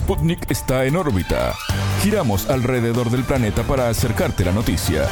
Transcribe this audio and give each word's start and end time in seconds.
Sputnik 0.00 0.50
está 0.50 0.86
en 0.86 0.96
órbita. 0.96 1.54
Giramos 2.02 2.48
alrededor 2.48 3.10
del 3.10 3.22
planeta 3.22 3.62
para 3.64 3.90
acercarte 3.90 4.46
la 4.46 4.50
noticia. 4.50 5.06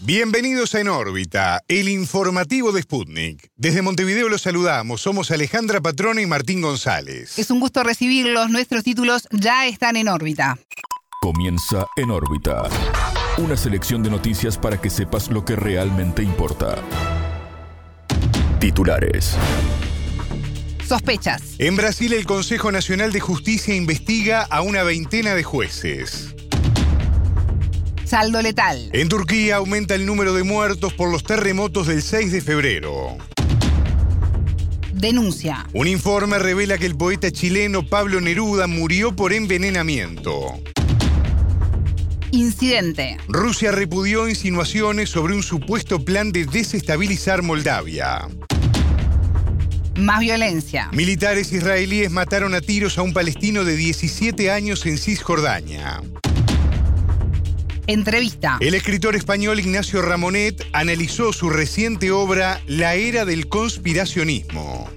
Bienvenidos 0.00 0.74
a 0.74 0.80
En 0.80 0.88
órbita, 0.88 1.60
el 1.68 1.90
informativo 1.90 2.72
de 2.72 2.80
Sputnik. 2.82 3.50
Desde 3.56 3.82
Montevideo 3.82 4.30
los 4.30 4.40
saludamos, 4.42 5.02
somos 5.02 5.30
Alejandra 5.30 5.82
Patrona 5.82 6.22
y 6.22 6.26
Martín 6.26 6.62
González. 6.62 7.38
Es 7.38 7.50
un 7.50 7.60
gusto 7.60 7.82
recibirlos, 7.82 8.48
nuestros 8.48 8.82
títulos 8.82 9.28
ya 9.30 9.66
están 9.66 9.94
en 9.96 10.08
órbita. 10.08 10.58
Comienza 11.20 11.86
En 11.96 12.10
órbita. 12.10 12.62
Una 13.36 13.58
selección 13.58 14.02
de 14.02 14.08
noticias 14.08 14.56
para 14.56 14.80
que 14.80 14.88
sepas 14.88 15.28
lo 15.28 15.44
que 15.44 15.54
realmente 15.54 16.22
importa. 16.22 16.78
Titulares. 18.58 19.36
Sospechas. 20.88 21.42
En 21.58 21.76
Brasil 21.76 22.14
el 22.14 22.24
Consejo 22.24 22.72
Nacional 22.72 23.12
de 23.12 23.20
Justicia 23.20 23.74
investiga 23.74 24.40
a 24.40 24.62
una 24.62 24.82
veintena 24.84 25.34
de 25.34 25.42
jueces. 25.42 26.34
Saldo 28.06 28.40
letal. 28.40 28.88
En 28.94 29.10
Turquía 29.10 29.56
aumenta 29.56 29.94
el 29.94 30.06
número 30.06 30.32
de 30.32 30.44
muertos 30.44 30.94
por 30.94 31.12
los 31.12 31.24
terremotos 31.24 31.88
del 31.88 32.00
6 32.00 32.32
de 32.32 32.40
febrero. 32.40 33.18
Denuncia. 34.94 35.66
Un 35.74 35.88
informe 35.88 36.38
revela 36.38 36.78
que 36.78 36.86
el 36.86 36.96
poeta 36.96 37.30
chileno 37.30 37.86
Pablo 37.86 38.22
Neruda 38.22 38.66
murió 38.66 39.14
por 39.14 39.34
envenenamiento. 39.34 40.58
Incidente. 42.30 43.18
Rusia 43.28 43.72
repudió 43.72 44.26
insinuaciones 44.26 45.10
sobre 45.10 45.34
un 45.34 45.42
supuesto 45.42 46.02
plan 46.02 46.32
de 46.32 46.46
desestabilizar 46.46 47.42
Moldavia. 47.42 48.26
Más 49.98 50.20
violencia. 50.20 50.88
Militares 50.92 51.52
israelíes 51.52 52.12
mataron 52.12 52.54
a 52.54 52.60
tiros 52.60 52.98
a 52.98 53.02
un 53.02 53.12
palestino 53.12 53.64
de 53.64 53.74
17 53.74 54.48
años 54.48 54.86
en 54.86 54.96
Cisjordania. 54.96 56.00
Entrevista. 57.88 58.58
El 58.60 58.74
escritor 58.74 59.16
español 59.16 59.58
Ignacio 59.58 60.00
Ramonet 60.00 60.64
analizó 60.72 61.32
su 61.32 61.50
reciente 61.50 62.12
obra 62.12 62.60
La 62.66 62.94
era 62.94 63.24
del 63.24 63.48
conspiracionismo. 63.48 64.88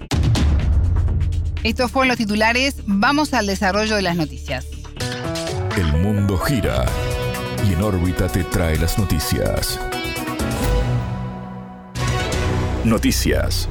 Estos 1.63 1.89
fueron 1.89 2.09
los 2.09 2.17
titulares. 2.17 2.75
Vamos 2.85 3.33
al 3.33 3.47
desarrollo 3.47 3.95
de 3.95 4.03
las 4.03 4.15
noticias. 4.15 4.67
El 5.77 5.93
mundo 5.93 6.37
gira 6.37 6.85
y 7.67 7.73
en 7.73 7.81
órbita 7.81 8.27
te 8.27 8.43
trae 8.43 8.77
las 8.77 8.99
noticias. 8.99 9.79
Noticias. 12.83 13.67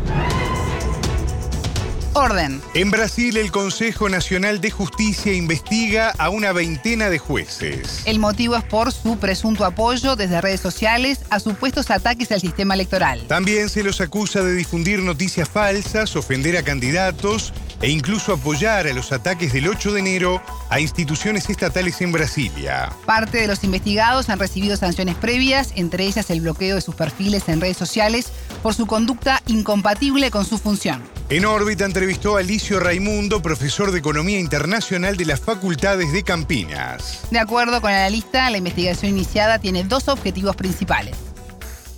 Orden. 2.14 2.60
En 2.74 2.90
Brasil, 2.90 3.36
el 3.36 3.52
Consejo 3.52 4.08
Nacional 4.08 4.60
de 4.60 4.70
Justicia 4.70 5.32
investiga 5.32 6.10
a 6.18 6.28
una 6.28 6.52
veintena 6.52 7.08
de 7.08 7.18
jueces. 7.18 8.02
El 8.04 8.18
motivo 8.18 8.56
es 8.56 8.64
por 8.64 8.92
su 8.92 9.18
presunto 9.18 9.64
apoyo 9.64 10.16
desde 10.16 10.40
redes 10.40 10.60
sociales 10.60 11.20
a 11.30 11.38
supuestos 11.38 11.90
ataques 11.90 12.32
al 12.32 12.40
sistema 12.40 12.74
electoral. 12.74 13.22
También 13.28 13.68
se 13.68 13.84
los 13.84 14.00
acusa 14.00 14.42
de 14.42 14.54
difundir 14.54 14.98
noticias 15.00 15.48
falsas, 15.48 16.16
ofender 16.16 16.56
a 16.56 16.62
candidatos 16.62 17.52
e 17.80 17.90
incluso 17.90 18.32
apoyar 18.32 18.88
a 18.88 18.92
los 18.92 19.12
ataques 19.12 19.52
del 19.52 19.68
8 19.68 19.92
de 19.92 20.00
enero 20.00 20.42
a 20.68 20.80
instituciones 20.80 21.48
estatales 21.48 22.00
en 22.00 22.12
Brasilia. 22.12 22.92
Parte 23.06 23.38
de 23.38 23.46
los 23.46 23.62
investigados 23.62 24.28
han 24.28 24.38
recibido 24.38 24.76
sanciones 24.76 25.14
previas, 25.14 25.72
entre 25.76 26.04
ellas 26.04 26.28
el 26.30 26.40
bloqueo 26.40 26.74
de 26.74 26.82
sus 26.82 26.94
perfiles 26.94 27.48
en 27.48 27.60
redes 27.60 27.76
sociales 27.76 28.32
por 28.62 28.74
su 28.74 28.86
conducta 28.86 29.42
incompatible 29.46 30.30
con 30.30 30.44
su 30.44 30.58
función. 30.58 31.19
En 31.30 31.44
órbita 31.44 31.84
entrevistó 31.84 32.36
a 32.36 32.40
Alicio 32.40 32.80
Raimundo, 32.80 33.40
profesor 33.40 33.92
de 33.92 34.00
Economía 34.00 34.40
Internacional 34.40 35.16
de 35.16 35.26
las 35.26 35.38
Facultades 35.38 36.12
de 36.12 36.24
Campinas. 36.24 37.24
De 37.30 37.38
acuerdo 37.38 37.80
con 37.80 37.92
el 37.92 37.98
analista, 37.98 38.50
la 38.50 38.58
investigación 38.58 39.12
iniciada 39.12 39.60
tiene 39.60 39.84
dos 39.84 40.08
objetivos 40.08 40.56
principales. 40.56 41.16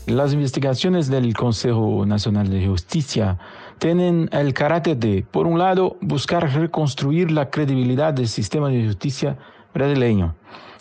Las 0.05 0.35
investigaciones 0.35 1.09
del 1.09 1.33
Consejo 1.33 2.05
Nacional 2.05 2.51
de 2.51 2.67
Justicia 2.67 3.39
tienen 3.79 4.29
el 4.33 4.53
carácter 4.53 4.99
de, 4.99 5.25
por 5.31 5.47
un 5.47 5.59
lado, 5.59 5.97
buscar 6.03 6.53
reconstruir 6.53 7.31
la 7.31 7.49
credibilidad 7.49 8.13
del 8.13 8.29
sistema 8.29 8.69
de 8.69 8.85
justicia 8.85 9.39
brasileño, 9.73 10.35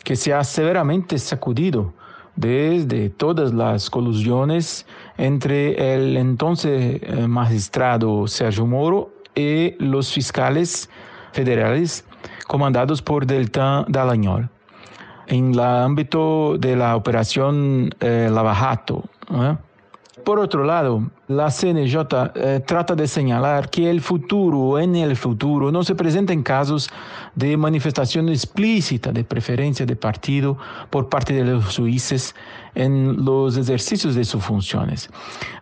que 0.03 0.17
se 0.17 0.33
ha 0.33 0.43
severamente 0.43 1.19
sacudido 1.19 1.93
desde 2.35 3.09
todas 3.09 3.53
las 3.53 3.89
colusiones 3.89 4.85
entre 5.17 5.95
el 5.95 6.17
entonces 6.17 7.01
eh, 7.01 7.27
magistrado 7.27 8.27
Sergio 8.27 8.65
Moro 8.65 9.11
y 9.35 9.75
los 9.83 10.11
fiscales 10.11 10.89
federales 11.33 12.05
comandados 12.47 13.01
por 13.01 13.25
Deltan 13.25 13.85
Dallagnol 13.87 14.49
en 15.27 15.53
el 15.53 15.59
ámbito 15.59 16.57
de 16.57 16.75
la 16.75 16.95
operación 16.95 17.89
eh, 18.01 18.29
Lavajato. 18.31 19.05
¿eh? 19.31 19.55
Por 20.23 20.39
otro 20.39 20.63
lado, 20.63 21.09
la 21.27 21.49
CNJ 21.49 21.95
eh, 22.35 22.61
trata 22.65 22.95
de 22.95 23.07
señalar 23.07 23.69
que 23.69 23.89
el 23.89 24.01
futuro, 24.01 24.79
en 24.79 24.95
el 24.95 25.15
futuro, 25.15 25.71
no 25.71 25.83
se 25.83 25.95
presenta 25.95 26.33
en 26.33 26.43
casos 26.43 26.89
de 27.35 27.57
manifestación 27.57 28.29
explícita 28.29 29.11
de 29.11 29.23
preferencia 29.23 29.85
de 29.85 29.95
partido 29.95 30.57
por 30.89 31.09
parte 31.09 31.33
de 31.33 31.43
los 31.43 31.77
jueces 31.77 32.35
en 32.75 33.23
los 33.23 33.57
ejercicios 33.57 34.15
de 34.15 34.23
sus 34.23 34.43
funciones. 34.43 35.09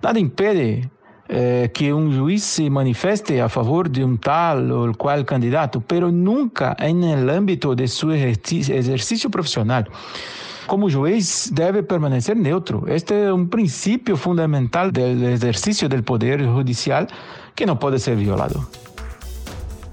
Nada 0.01 0.19
impide 0.19 0.89
eh, 1.29 1.71
que 1.73 1.93
un 1.93 2.19
juez 2.19 2.43
se 2.43 2.69
manifieste 2.69 3.41
a 3.41 3.49
favor 3.49 3.89
de 3.89 4.03
un 4.03 4.17
tal 4.17 4.71
o 4.71 4.91
cual 4.93 5.25
candidato, 5.25 5.79
pero 5.79 6.11
nunca 6.11 6.75
en 6.79 7.03
el 7.03 7.29
ámbito 7.29 7.75
de 7.75 7.87
su 7.87 8.11
ejercicio 8.11 9.29
profesional 9.29 9.87
como 10.69 10.89
juez 10.89 11.49
debe 11.51 11.81
permanecer 11.81 12.37
neutro. 12.37 12.85
Este 12.87 13.25
es 13.25 13.31
un 13.31 13.49
principio 13.49 14.15
fundamental 14.15 14.93
del 14.93 15.25
ejercicio 15.25 15.89
del 15.89 16.03
poder 16.03 16.45
judicial 16.45 17.07
que 17.55 17.65
no 17.65 17.79
puede 17.79 17.97
ser 17.97 18.15
violado. 18.15 18.69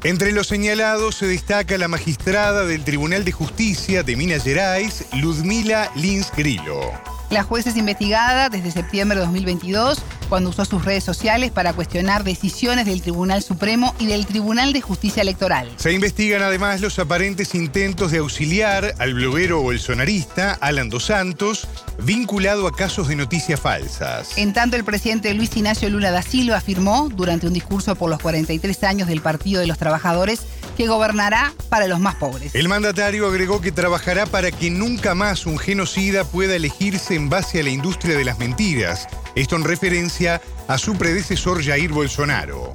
Entre 0.05 0.33
los 0.33 0.47
señalados 0.47 1.17
se 1.17 1.27
destaca 1.27 1.79
la 1.79 1.89
magistrada 1.89 2.67
del 2.67 2.85
Tribunal 2.85 3.25
de 3.25 3.33
Justicia 3.33 4.03
de 4.03 4.17
Minas 4.17 4.45
Gerais, 4.45 5.07
Ludmila 5.15 5.91
Lins 5.97 6.31
Grillo. 6.37 7.16
La 7.31 7.43
jueza 7.43 7.71
es 7.71 7.77
investigada 7.77 8.49
desde 8.49 8.71
septiembre 8.71 9.19
de 9.19 9.25
2022, 9.25 9.99
cuando 10.29 10.51
usó 10.51 10.65
sus 10.65 10.85
redes 10.85 11.03
sociales 11.03 11.51
para 11.51 11.73
cuestionar 11.73 12.23
decisiones 12.23 12.87
del 12.87 13.03
Tribunal 13.03 13.43
Supremo 13.43 13.95
y 13.99 14.07
del 14.07 14.27
Tribunal 14.27 14.73
de 14.73 14.81
Justicia 14.81 15.23
Electoral. 15.23 15.69
Se 15.77 15.93
investigan 15.93 16.43
además 16.43 16.81
los 16.81 16.99
aparentes 17.01 17.55
intentos 17.57 18.13
de 18.13 18.19
auxiliar 18.19 18.95
al 18.99 19.15
bloguero 19.15 19.61
bolsonarista 19.61 20.53
Alan 20.61 20.89
Dos 20.89 21.07
Santos, 21.07 21.67
vinculado 22.03 22.69
a 22.69 22.73
casos 22.73 23.09
de 23.09 23.17
noticias 23.17 23.59
falsas. 23.59 24.39
En 24.39 24.53
tanto, 24.53 24.77
el 24.77 24.85
presidente 24.85 25.35
Luis 25.35 25.57
Ignacio 25.57 25.91
Lula 25.91 26.13
da 26.13 26.23
Silva 26.23 26.59
afirmó, 26.59 27.09
durante 27.09 27.49
un 27.49 27.53
discurso 27.53 27.97
por 27.97 28.09
los 28.09 28.21
43 28.21 28.85
años 28.85 29.09
del 29.09 29.21
Partido 29.21 29.61
de 29.61 29.67
los 29.67 29.79
Trabajadores, 29.79 30.43
que 30.77 30.87
gobernará 30.87 31.53
para 31.69 31.89
los 31.89 31.99
más 31.99 32.17
pobres. 32.17 32.55
El 32.55 32.69
mandatario 32.69 33.27
agregó 33.27 33.61
que 33.61 33.73
trabajará 33.73 34.27
para 34.27 34.51
que 34.51 34.71
nunca 34.71 35.15
más 35.15 35.47
un 35.47 35.59
genocida 35.59 36.25
pueda 36.25 36.55
elegirse 36.55 37.15
en 37.15 37.29
base 37.29 37.61
a 37.61 37.63
la 37.63 37.71
industria 37.71 38.17
de 38.17 38.25
las 38.25 38.39
mentiras. 38.39 39.09
Esto 39.35 39.57
en 39.57 39.65
referencia 39.65 40.41
a 40.69 40.79
su 40.79 40.97
predecesor 40.97 41.65
Jair 41.65 41.91
Bolsonaro. 41.91 42.75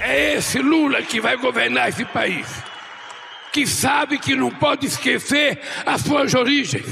É 0.00 0.36
esse 0.36 0.60
Lula 0.60 1.02
que 1.02 1.20
vai 1.20 1.36
governar 1.36 1.88
esse 1.88 2.04
país, 2.04 2.46
que 3.52 3.66
sabe 3.66 4.18
que 4.18 4.36
não 4.36 4.50
pode 4.50 4.86
esquecer 4.86 5.60
as 5.84 6.02
suas 6.02 6.32
origens, 6.34 6.86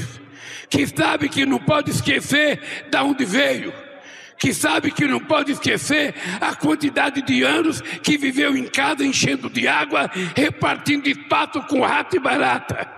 que 0.69 0.85
sabe 0.85 1.29
que 1.29 1.45
não 1.45 1.57
pode 1.57 1.91
esquecer 1.91 2.59
de 2.91 2.97
onde 2.97 3.23
veio, 3.23 3.73
que 4.37 4.53
sabe 4.53 4.91
que 4.91 5.05
não 5.05 5.19
pode 5.19 5.51
esquecer 5.51 6.13
a 6.39 6.55
quantidade 6.55 7.21
de 7.21 7.43
anos 7.43 7.81
que 7.81 8.17
viveu 8.17 8.55
em 8.55 8.65
casa 8.65 9.03
enchendo 9.03 9.49
de 9.49 9.67
água, 9.67 10.09
repartindo 10.35 11.07
espaço 11.07 11.61
com 11.63 11.81
rato 11.81 12.15
e 12.15 12.19
barata. 12.19 12.97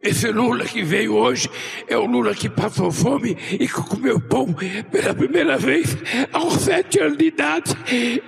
Esse 0.00 0.30
Lula 0.30 0.64
que 0.64 0.84
veio 0.84 1.16
hoje 1.16 1.50
é 1.88 1.96
o 1.96 2.06
Lula 2.06 2.32
que 2.32 2.48
passou 2.48 2.92
fome 2.92 3.36
e 3.50 3.66
que 3.66 3.82
comeu 3.82 4.20
pão 4.20 4.54
pela 4.92 5.12
primeira 5.12 5.58
vez 5.58 5.96
aos 6.32 6.54
sete 6.54 7.00
anos 7.00 7.18
de 7.18 7.26
idade. 7.26 7.76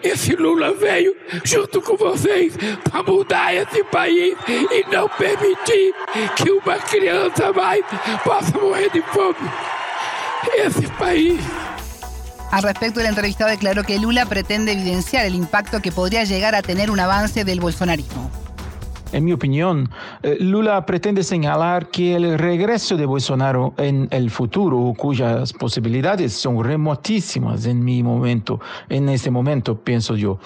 Esse 0.03 0.35
Lula 0.35 0.75
veio 0.75 1.15
junto 1.45 1.81
com 1.81 1.97
vocês 1.97 2.57
para 2.83 3.05
mudar 3.05 3.55
esse 3.55 3.85
país 3.85 4.37
e 4.49 4.85
não 4.93 5.09
permitir 5.11 5.95
que 6.37 6.51
uma 6.51 6.77
criança 6.77 7.53
mais 7.53 7.85
possa 8.25 8.59
morrer 8.59 8.91
de 8.91 9.01
fome. 9.03 9.49
Esse 10.57 10.89
país 10.99 11.41
Al 12.51 12.65
respecto, 12.65 13.01
el 13.01 13.07
entrevistado 13.07 13.51
declaró 13.51 13.85
que 13.85 13.99
Lula 13.99 14.27
pretende 14.27 14.73
evidenciar 14.73 15.25
el 15.25 15.35
impacto 15.35 15.81
que 15.81 15.93
podría 15.93 16.25
llegar 16.25 16.55
a 16.55 16.63
tener 16.63 16.91
un 16.91 16.99
avance 16.99 17.45
del 17.45 17.61
bolsonarismo. 17.61 18.31
En 19.13 19.25
mi 19.25 19.33
opinión, 19.33 19.91
eh, 20.23 20.37
Lula 20.39 20.87
pretende 20.87 21.25
señalar 21.25 21.89
que 21.89 22.15
el 22.15 22.39
regreso 22.39 22.97
de 22.97 23.07
Bolsonaro 23.07 23.75
en 23.77 24.07
el 24.13 24.31
futuro, 24.31 24.95
cuyas 24.97 25.53
posibilidades 25.53 26.33
son 26.33 26.63
remotísimas 26.63 27.67
en 27.67 27.85
mi 27.85 28.05
momento, 28.05 28.61
en 28.89 29.09
este 29.09 29.31
momento, 29.31 29.77
pienso 29.77 30.15
yo, 30.15 30.39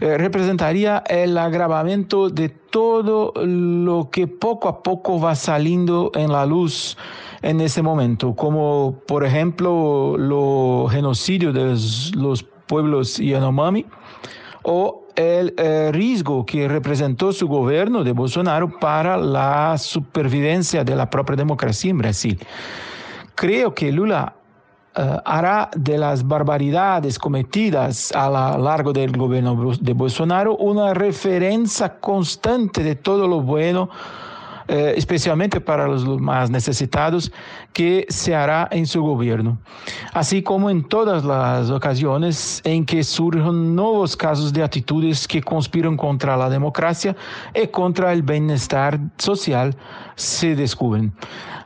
eh, 0.00 0.18
representaría 0.18 1.04
el 1.08 1.38
agravamiento 1.38 2.30
de 2.30 2.48
todo 2.48 3.32
lo 3.36 4.10
que 4.10 4.26
poco 4.26 4.68
a 4.68 4.82
poco 4.82 5.20
va 5.20 5.36
saliendo 5.36 6.10
en 6.14 6.32
la 6.32 6.46
luz 6.46 6.96
en 7.42 7.60
ese 7.60 7.80
momento, 7.80 8.34
como 8.34 8.96
por 9.06 9.24
ejemplo 9.24 10.16
los 10.18 10.90
genocidios 10.90 11.54
de 11.54 12.18
los 12.18 12.42
pueblos 12.66 13.18
Yanomami 13.18 13.86
o 14.62 14.99
el 15.16 15.54
eh, 15.56 15.90
riesgo 15.92 16.44
que 16.44 16.68
representó 16.68 17.32
su 17.32 17.48
gobierno 17.48 18.04
de 18.04 18.12
Bolsonaro 18.12 18.78
para 18.78 19.16
la 19.16 19.76
supervivencia 19.78 20.84
de 20.84 20.96
la 20.96 21.08
propia 21.08 21.36
democracia 21.36 21.90
en 21.90 21.98
Brasil. 21.98 22.38
Creo 23.34 23.74
que 23.74 23.92
Lula 23.92 24.34
eh, 24.96 25.16
hará 25.24 25.70
de 25.76 25.98
las 25.98 26.26
barbaridades 26.26 27.18
cometidas 27.18 28.12
a 28.12 28.28
lo 28.28 28.62
largo 28.64 28.92
del 28.92 29.16
gobierno 29.16 29.72
de 29.80 29.92
Bolsonaro 29.92 30.56
una 30.56 30.94
referencia 30.94 32.00
constante 32.00 32.82
de 32.82 32.96
todo 32.96 33.28
lo 33.28 33.40
bueno 33.40 33.88
eh, 34.72 34.94
especialmente 34.96 35.60
para 35.60 35.88
los 35.88 36.06
más 36.20 36.48
necesitados, 36.48 37.32
que 37.72 38.06
se 38.08 38.36
hará 38.36 38.68
en 38.70 38.86
su 38.86 39.02
gobierno. 39.02 39.58
Así 40.12 40.42
como 40.42 40.70
en 40.70 40.82
todas 40.82 41.24
las 41.24 41.70
ocasiones 41.70 42.60
en 42.64 42.84
que 42.84 43.04
surgen 43.04 43.76
nuevos 43.76 44.16
casos 44.16 44.52
de 44.52 44.64
actitudes 44.64 45.28
que 45.28 45.40
conspiran 45.40 45.96
contra 45.96 46.36
la 46.36 46.50
democracia 46.50 47.14
y 47.54 47.68
contra 47.68 48.12
el 48.12 48.22
bienestar 48.22 48.98
social, 49.18 49.76
se 50.16 50.56
descubren. 50.56 51.12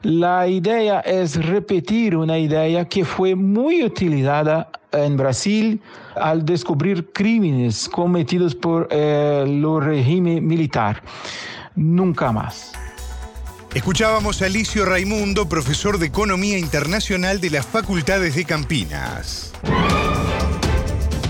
La 0.03 0.47
idea 0.47 1.01
es 1.01 1.43
repetir 1.43 2.15
una 2.17 2.39
idea 2.39 2.85
que 2.85 3.05
fue 3.05 3.35
muy 3.35 3.83
utilizada 3.83 4.69
en 4.93 5.17
Brasil 5.17 5.81
al 6.15 6.45
descubrir 6.45 7.11
crímenes 7.13 7.89
cometidos 7.89 8.55
por 8.55 8.89
eh, 8.91 9.45
el 9.47 9.81
régimen 9.81 10.47
militar. 10.47 11.03
Nunca 11.75 12.31
más. 12.31 12.84
Escuchábamos 13.75 14.41
a 14.41 14.47
Alicio 14.47 14.85
Raimundo, 14.85 15.49
profesor 15.49 15.99
de 15.99 16.07
Economía 16.07 16.57
Internacional 16.59 17.41
de 17.41 17.51
las 17.51 17.67
Facultades 17.67 18.37
de 18.37 18.45
Campinas. 18.45 19.51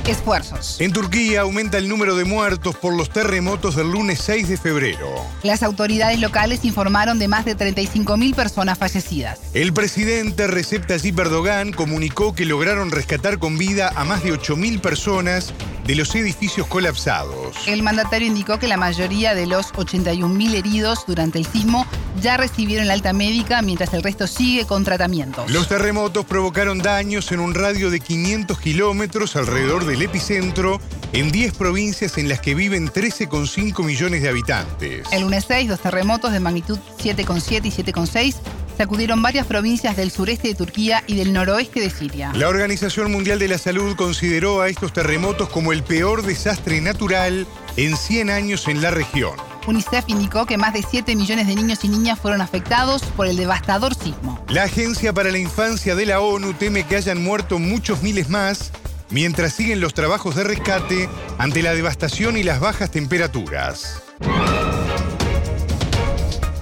Esfuerzos. 0.06 0.78
En 0.82 0.92
Turquía 0.92 1.40
aumenta 1.40 1.78
el 1.78 1.88
número 1.88 2.14
de 2.14 2.26
muertos 2.26 2.76
por 2.76 2.92
los 2.92 3.08
terremotos 3.08 3.76
del 3.76 3.90
lunes 3.90 4.20
6 4.20 4.48
de 4.50 4.58
febrero. 4.58 5.08
Las 5.42 5.62
autoridades 5.62 6.20
locales 6.20 6.66
informaron 6.66 7.18
de 7.18 7.28
más 7.28 7.46
de 7.46 7.56
35.000 7.56 8.34
personas 8.34 8.76
fallecidas. 8.76 9.40
El 9.54 9.72
presidente 9.72 10.46
Recep 10.46 10.86
Tayyip 10.86 11.18
Erdogan 11.18 11.72
comunicó 11.72 12.34
que 12.34 12.44
lograron 12.44 12.90
rescatar 12.90 13.38
con 13.38 13.56
vida 13.56 13.90
a 13.96 14.04
más 14.04 14.22
de 14.22 14.34
8.000 14.34 14.82
personas 14.82 15.54
de 15.86 15.94
los 15.94 16.14
edificios 16.14 16.66
colapsados. 16.66 17.56
El 17.66 17.82
mandatario 17.82 18.26
indicó 18.26 18.58
que 18.58 18.68
la 18.68 18.76
mayoría 18.76 19.34
de 19.34 19.46
los 19.46 19.72
81.000 19.72 20.54
heridos 20.54 21.04
durante 21.06 21.38
el 21.38 21.46
sismo 21.46 21.86
ya 22.20 22.36
recibieron 22.36 22.86
la 22.86 22.94
alta 22.94 23.12
médica 23.12 23.62
mientras 23.62 23.92
el 23.94 24.02
resto 24.02 24.26
sigue 24.26 24.66
con 24.66 24.84
tratamientos. 24.84 25.50
Los 25.50 25.68
terremotos 25.68 26.24
provocaron 26.24 26.78
daños 26.78 27.30
en 27.32 27.40
un 27.40 27.54
radio 27.54 27.90
de 27.90 28.00
500 28.00 28.58
kilómetros 28.58 29.36
alrededor 29.36 29.84
del 29.84 30.02
epicentro 30.02 30.80
en 31.12 31.30
10 31.30 31.54
provincias 31.54 32.18
en 32.18 32.28
las 32.28 32.40
que 32.40 32.54
viven 32.54 32.88
13,5 32.88 33.84
millones 33.84 34.22
de 34.22 34.28
habitantes. 34.28 35.06
El 35.12 35.22
lunes 35.22 35.44
6, 35.46 35.68
dos 35.68 35.80
terremotos 35.80 36.32
de 36.32 36.40
magnitud 36.40 36.78
7,7 36.98 37.66
y 37.66 37.70
7,6 37.70 38.34
sacudieron 38.76 39.22
varias 39.22 39.46
provincias 39.46 39.96
del 39.96 40.10
sureste 40.10 40.48
de 40.48 40.54
Turquía 40.54 41.04
y 41.06 41.14
del 41.14 41.32
noroeste 41.32 41.80
de 41.80 41.90
Siria. 41.90 42.32
La 42.34 42.48
Organización 42.48 43.12
Mundial 43.12 43.38
de 43.38 43.48
la 43.48 43.58
Salud 43.58 43.94
consideró 43.96 44.60
a 44.60 44.68
estos 44.68 44.92
terremotos 44.92 45.48
como 45.48 45.72
el 45.72 45.82
peor 45.82 46.22
desastre 46.22 46.80
natural 46.80 47.46
en 47.76 47.96
100 47.96 48.30
años 48.30 48.68
en 48.68 48.82
la 48.82 48.90
región. 48.90 49.53
UNICEF 49.66 50.04
indicó 50.08 50.46
que 50.46 50.56
más 50.56 50.72
de 50.72 50.82
7 50.88 51.16
millones 51.16 51.46
de 51.46 51.54
niños 51.54 51.84
y 51.84 51.88
niñas 51.88 52.18
fueron 52.18 52.40
afectados 52.40 53.02
por 53.16 53.26
el 53.26 53.36
devastador 53.36 53.94
sismo. 53.94 54.42
La 54.48 54.64
Agencia 54.64 55.12
para 55.12 55.30
la 55.30 55.38
Infancia 55.38 55.94
de 55.94 56.06
la 56.06 56.20
ONU 56.20 56.52
teme 56.54 56.84
que 56.84 56.96
hayan 56.96 57.22
muerto 57.22 57.58
muchos 57.58 58.02
miles 58.02 58.28
más 58.28 58.72
mientras 59.10 59.52
siguen 59.52 59.80
los 59.80 59.94
trabajos 59.94 60.34
de 60.34 60.44
rescate 60.44 61.08
ante 61.38 61.62
la 61.62 61.74
devastación 61.74 62.36
y 62.36 62.42
las 62.42 62.60
bajas 62.60 62.90
temperaturas. 62.90 64.02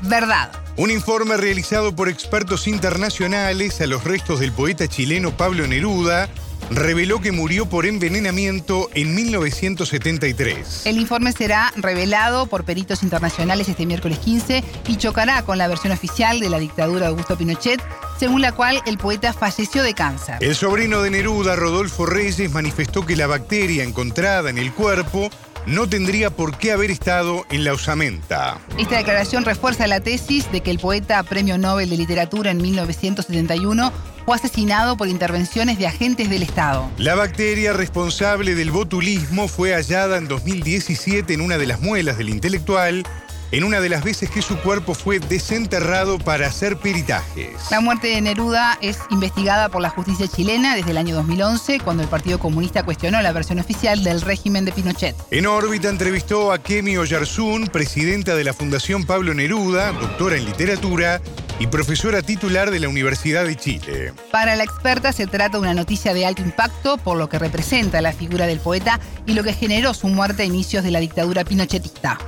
Verdad. 0.02 0.50
Un 0.76 0.90
informe 0.90 1.36
realizado 1.36 1.94
por 1.94 2.08
expertos 2.08 2.66
internacionales 2.66 3.80
a 3.80 3.86
los 3.86 4.04
restos 4.04 4.40
del 4.40 4.52
poeta 4.52 4.88
chileno 4.88 5.36
Pablo 5.36 5.66
Neruda 5.66 6.28
reveló 6.70 7.20
que 7.20 7.32
murió 7.32 7.66
por 7.66 7.86
envenenamiento 7.86 8.88
en 8.94 9.14
1973. 9.14 10.86
El 10.86 10.98
informe 10.98 11.32
será 11.32 11.72
revelado 11.76 12.46
por 12.46 12.64
peritos 12.64 13.02
internacionales 13.02 13.68
este 13.68 13.86
miércoles 13.86 14.18
15 14.18 14.64
y 14.88 14.96
chocará 14.96 15.42
con 15.42 15.58
la 15.58 15.68
versión 15.68 15.92
oficial 15.92 16.40
de 16.40 16.50
la 16.50 16.58
dictadura 16.58 17.00
de 17.00 17.06
Augusto 17.06 17.36
Pinochet, 17.36 17.82
según 18.18 18.40
la 18.40 18.52
cual 18.52 18.82
el 18.86 18.98
poeta 18.98 19.32
falleció 19.32 19.82
de 19.82 19.94
cáncer. 19.94 20.36
El 20.40 20.54
sobrino 20.54 21.02
de 21.02 21.10
Neruda, 21.10 21.56
Rodolfo 21.56 22.06
Reyes, 22.06 22.50
manifestó 22.52 23.04
que 23.04 23.16
la 23.16 23.26
bacteria 23.26 23.84
encontrada 23.84 24.50
en 24.50 24.58
el 24.58 24.72
cuerpo 24.72 25.30
no 25.66 25.88
tendría 25.88 26.30
por 26.30 26.58
qué 26.58 26.72
haber 26.72 26.90
estado 26.90 27.44
en 27.50 27.64
la 27.64 27.72
osamenta. 27.72 28.58
Esta 28.78 28.96
declaración 28.96 29.44
refuerza 29.44 29.86
la 29.86 30.00
tesis 30.00 30.50
de 30.50 30.60
que 30.60 30.70
el 30.70 30.78
poeta 30.78 31.22
Premio 31.22 31.58
Nobel 31.58 31.90
de 31.90 31.96
Literatura 31.96 32.50
en 32.50 32.60
1971 32.60 33.92
fue 34.24 34.36
asesinado 34.36 34.96
por 34.96 35.08
intervenciones 35.08 35.78
de 35.78 35.86
agentes 35.86 36.30
del 36.30 36.42
Estado. 36.42 36.90
La 36.98 37.14
bacteria 37.14 37.72
responsable 37.72 38.54
del 38.54 38.70
botulismo 38.70 39.48
fue 39.48 39.74
hallada 39.74 40.16
en 40.16 40.28
2017 40.28 41.34
en 41.34 41.40
una 41.40 41.58
de 41.58 41.66
las 41.66 41.80
muelas 41.80 42.18
del 42.18 42.28
intelectual 42.28 43.04
en 43.52 43.64
una 43.64 43.80
de 43.80 43.90
las 43.90 44.02
veces 44.02 44.30
que 44.30 44.40
su 44.40 44.56
cuerpo 44.58 44.94
fue 44.94 45.18
desenterrado 45.20 46.18
para 46.18 46.46
hacer 46.46 46.78
peritajes. 46.78 47.70
La 47.70 47.80
muerte 47.80 48.08
de 48.08 48.20
Neruda 48.22 48.78
es 48.80 48.98
investigada 49.10 49.68
por 49.68 49.82
la 49.82 49.90
justicia 49.90 50.26
chilena 50.26 50.74
desde 50.74 50.90
el 50.90 50.96
año 50.96 51.14
2011, 51.14 51.80
cuando 51.80 52.02
el 52.02 52.08
Partido 52.08 52.38
Comunista 52.38 52.82
cuestionó 52.82 53.20
la 53.20 53.30
versión 53.32 53.58
oficial 53.58 54.02
del 54.02 54.22
régimen 54.22 54.64
de 54.64 54.72
Pinochet. 54.72 55.14
En 55.30 55.46
órbita 55.46 55.90
entrevistó 55.90 56.50
a 56.50 56.58
Kemi 56.58 56.96
Oyarzún, 56.96 57.68
presidenta 57.68 58.34
de 58.34 58.44
la 58.44 58.54
Fundación 58.54 59.04
Pablo 59.04 59.34
Neruda, 59.34 59.92
doctora 59.92 60.38
en 60.38 60.46
literatura 60.46 61.20
y 61.58 61.66
profesora 61.66 62.22
titular 62.22 62.70
de 62.70 62.80
la 62.80 62.88
Universidad 62.88 63.44
de 63.44 63.54
Chile. 63.56 64.14
Para 64.30 64.56
la 64.56 64.64
experta 64.64 65.12
se 65.12 65.26
trata 65.26 65.58
de 65.58 65.62
una 65.62 65.74
noticia 65.74 66.14
de 66.14 66.24
alto 66.24 66.40
impacto 66.40 66.96
por 66.96 67.18
lo 67.18 67.28
que 67.28 67.38
representa 67.38 68.00
la 68.00 68.14
figura 68.14 68.46
del 68.46 68.60
poeta 68.60 68.98
y 69.26 69.34
lo 69.34 69.44
que 69.44 69.52
generó 69.52 69.92
su 69.92 70.08
muerte 70.08 70.42
a 70.42 70.46
inicios 70.46 70.82
de 70.82 70.90
la 70.90 71.00
dictadura 71.00 71.44
pinochetista 71.44 72.18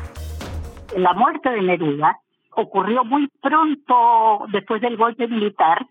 la 0.96 1.12
muerte 1.12 1.50
de 1.50 1.62
Neruda 1.62 2.18
ocurrió 2.52 3.04
muy 3.04 3.28
pronto 3.40 4.46
después 4.48 4.80
del 4.80 4.96
golpe 4.96 5.26
militar 5.26 5.86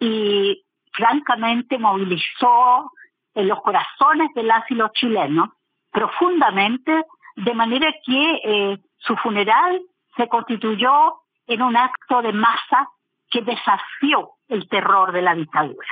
y 0.00 0.64
francamente 0.92 1.78
movilizó 1.78 2.92
en 3.34 3.48
los 3.48 3.60
corazones 3.62 4.32
del 4.34 4.50
asilo 4.50 4.90
chileno 4.94 5.54
profundamente, 5.90 7.04
de 7.36 7.54
manera 7.54 7.92
que 8.04 8.40
eh, 8.44 8.78
su 8.98 9.16
funeral 9.16 9.80
se 10.16 10.28
constituyó 10.28 11.22
en 11.46 11.62
un 11.62 11.76
acto 11.76 12.22
de 12.22 12.32
masa 12.32 12.88
que 13.30 13.42
desafió 13.42 14.30
el 14.48 14.68
terror 14.68 15.12
de 15.12 15.22
la 15.22 15.34
dictadura. 15.34 15.88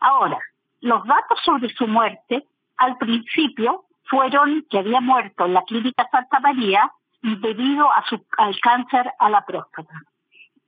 Ahora, 0.00 0.38
los 0.80 1.04
datos 1.06 1.38
sobre 1.44 1.68
su 1.74 1.86
muerte 1.86 2.44
al 2.76 2.96
principio 2.96 3.84
fueron 4.04 4.66
que 4.70 4.78
había 4.78 5.00
muerto 5.00 5.46
en 5.46 5.54
la 5.54 5.62
clínica 5.62 6.08
Santa 6.10 6.40
María 6.40 6.90
debido 7.22 7.90
a 7.90 8.04
su, 8.08 8.24
al 8.38 8.58
cáncer 8.60 9.12
a 9.18 9.28
la 9.28 9.44
próstata. 9.44 9.92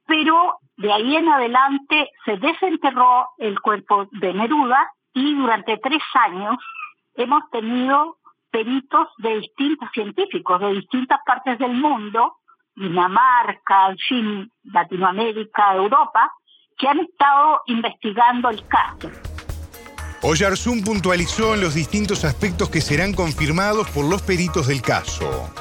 Pero 0.07 0.59
de 0.77 0.93
ahí 0.93 1.17
en 1.17 1.29
adelante 1.29 2.11
se 2.25 2.37
desenterró 2.37 3.29
el 3.39 3.61
cuerpo 3.61 4.09
de 4.13 4.35
Neruda 4.35 4.91
y 5.15 5.35
durante 5.35 5.79
tres 5.79 6.03
años 6.15 6.57
hemos 7.15 7.49
tenido 7.51 8.19
peritos 8.51 9.09
de 9.19 9.41
distintos 9.41 9.89
científicos 9.93 10.61
de 10.61 10.73
distintas 10.75 11.21
partes 11.25 11.59
del 11.59 11.75
mundo, 11.75 12.39
Dinamarca, 12.75 13.95
fin, 14.09 14.51
Latinoamérica, 14.65 15.75
Europa, 15.75 16.33
que 16.77 16.89
han 16.89 17.01
estado 17.01 17.61
investigando 17.67 18.49
el 18.51 18.67
caso. 18.67 19.11
Oyarzún 20.23 20.83
puntualizó 20.85 21.55
en 21.55 21.61
los 21.61 21.75
distintos 21.75 22.25
aspectos 22.25 22.71
que 22.71 22.81
serán 22.81 23.13
confirmados 23.13 23.91
por 23.91 24.09
los 24.09 24.23
peritos 24.23 24.69
del 24.69 24.81
caso 24.81 25.53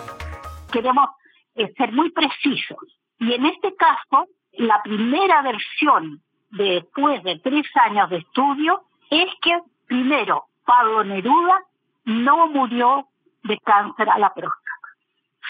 queremos 0.72 1.10
eh, 1.56 1.72
ser 1.78 1.92
muy 1.92 2.12
precisos. 2.12 2.80
Y 3.20 3.34
en 3.34 3.46
este 3.46 3.76
caso, 3.76 4.28
la 4.54 4.82
primera 4.84 5.42
versión 5.42 6.22
después 6.50 7.24
de 7.24 7.40
tres 7.40 7.66
años 7.86 8.10
de 8.10 8.18
estudio 8.18 8.82
es 9.10 9.30
que, 9.42 9.60
primero, 9.88 10.46
Pablo 10.66 11.04
Neruda 11.04 11.60
no 12.06 12.48
murió 12.48 13.08
de 13.44 13.58
cáncer 13.60 14.10
a 14.10 14.18
la 14.18 14.34
próstata. 14.34 14.62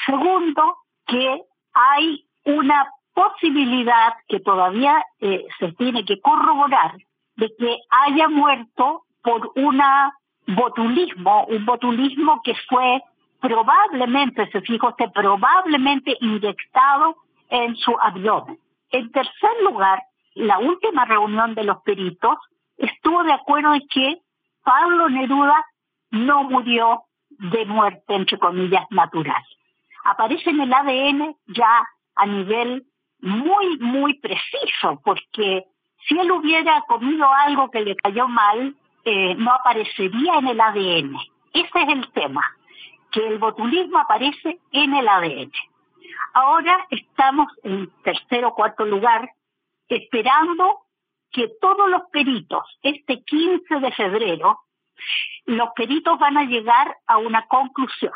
Segundo, 0.05 0.77
que 1.07 1.41
hay 1.73 2.25
una 2.45 2.87
posibilidad 3.13 4.13
que 4.27 4.39
todavía 4.39 5.03
eh, 5.19 5.45
se 5.59 5.71
tiene 5.73 6.05
que 6.05 6.19
corroborar 6.21 6.95
de 7.35 7.51
que 7.57 7.77
haya 7.89 8.27
muerto 8.29 9.03
por 9.23 9.51
una 9.55 10.13
botulismo, 10.47 11.45
un 11.45 11.65
botulismo 11.65 12.41
que 12.43 12.55
fue 12.67 13.01
probablemente, 13.41 14.49
se 14.51 14.59
usted, 14.59 15.11
probablemente 15.13 16.15
inyectado 16.21 17.17
en 17.49 17.75
su 17.75 17.97
abdomen. 17.99 18.57
En 18.91 19.11
tercer 19.11 19.49
lugar, 19.63 20.01
la 20.35 20.59
última 20.59 21.05
reunión 21.05 21.55
de 21.55 21.63
los 21.63 21.81
peritos 21.81 22.37
estuvo 22.77 23.23
de 23.23 23.33
acuerdo 23.33 23.73
en 23.73 23.87
que 23.87 24.17
Pablo 24.63 25.09
Neruda 25.09 25.65
no 26.11 26.43
murió 26.43 27.03
de 27.29 27.65
muerte, 27.65 28.13
entre 28.13 28.37
comillas, 28.37 28.85
natural. 28.91 29.43
Aparece 30.03 30.49
en 30.49 30.61
el 30.61 30.73
ADN 30.73 31.35
ya 31.47 31.83
a 32.15 32.25
nivel 32.25 32.85
muy, 33.19 33.77
muy 33.79 34.19
preciso, 34.19 34.99
porque 35.03 35.65
si 36.07 36.17
él 36.17 36.31
hubiera 36.31 36.81
comido 36.87 37.27
algo 37.45 37.69
que 37.69 37.81
le 37.81 37.95
cayó 37.95 38.27
mal, 38.27 38.75
eh, 39.05 39.35
no 39.35 39.53
aparecería 39.53 40.35
en 40.37 40.47
el 40.47 40.61
ADN. 40.61 41.17
Ese 41.53 41.81
es 41.81 41.89
el 41.89 42.11
tema, 42.11 42.43
que 43.11 43.27
el 43.27 43.39
botulismo 43.39 43.99
aparece 43.99 44.59
en 44.71 44.95
el 44.95 45.07
ADN. 45.07 45.51
Ahora 46.33 46.87
estamos 46.89 47.51
en 47.63 47.89
tercer 48.03 48.45
o 48.45 48.53
cuarto 48.53 48.85
lugar, 48.85 49.29
esperando 49.87 50.81
que 51.31 51.49
todos 51.59 51.89
los 51.89 52.03
peritos, 52.11 52.63
este 52.81 53.23
15 53.23 53.79
de 53.79 53.91
febrero, 53.91 54.59
los 55.45 55.69
peritos 55.75 56.17
van 56.19 56.37
a 56.37 56.45
llegar 56.45 56.97
a 57.07 57.17
una 57.17 57.47
conclusión. 57.47 58.13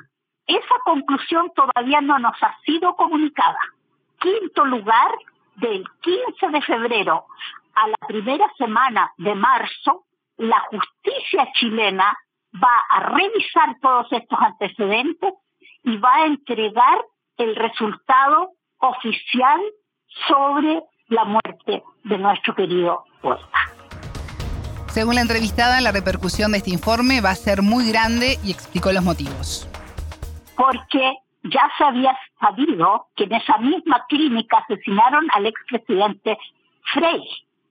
Esa 0.48 0.76
conclusión 0.84 1.52
todavía 1.56 2.02
no 2.02 2.20
nos 2.20 2.42
ha 2.42 2.58
sido 2.66 2.96
comunicada. 2.96 3.60
Quinto 4.20 4.66
lugar, 4.66 5.12
del 5.56 5.86
15 6.02 6.50
de 6.50 6.62
febrero 6.62 7.26
a 7.76 7.88
la 7.88 8.08
primera 8.08 8.52
semana 8.58 9.12
de 9.18 9.36
marzo, 9.36 10.06
la 10.38 10.60
justicia 10.62 11.52
chilena 11.54 12.18
va 12.64 12.78
a 12.90 13.00
revisar 13.02 13.78
todos 13.82 14.08
estos 14.12 14.40
antecedentes 14.40 15.34
y 15.84 15.98
va 15.98 16.16
a 16.16 16.26
entregar 16.26 17.06
el 17.38 17.56
resultado 17.56 18.52
oficial 18.80 19.60
sobre 20.28 20.82
la 21.10 21.26
muerte 21.26 21.84
de 22.04 22.18
nuestro 22.18 22.56
querido 22.56 23.04
poeta. 23.22 23.60
Según 24.88 25.16
la 25.16 25.22
entrevistada, 25.22 25.82
la 25.82 25.92
repercusión 25.92 26.52
de 26.52 26.60
este 26.60 26.72
informe 26.72 27.20
va 27.20 27.32
a 27.32 27.36
ser 27.36 27.62
muy 27.62 27.90
grande 27.90 28.38
y 28.44 28.52
explicó 28.52 28.92
los 28.94 29.04
motivos. 29.04 29.70
Porque 30.56 31.18
ya 31.44 31.70
se 31.78 31.84
había 31.84 32.18
sabido 32.40 33.08
que 33.16 33.26
en 33.26 33.34
esa 33.34 33.58
misma 33.58 34.06
clínica 34.08 34.60
asesinaron 34.60 35.28
al 35.34 35.48
expresidente 35.48 36.38
Frey. 36.94 37.22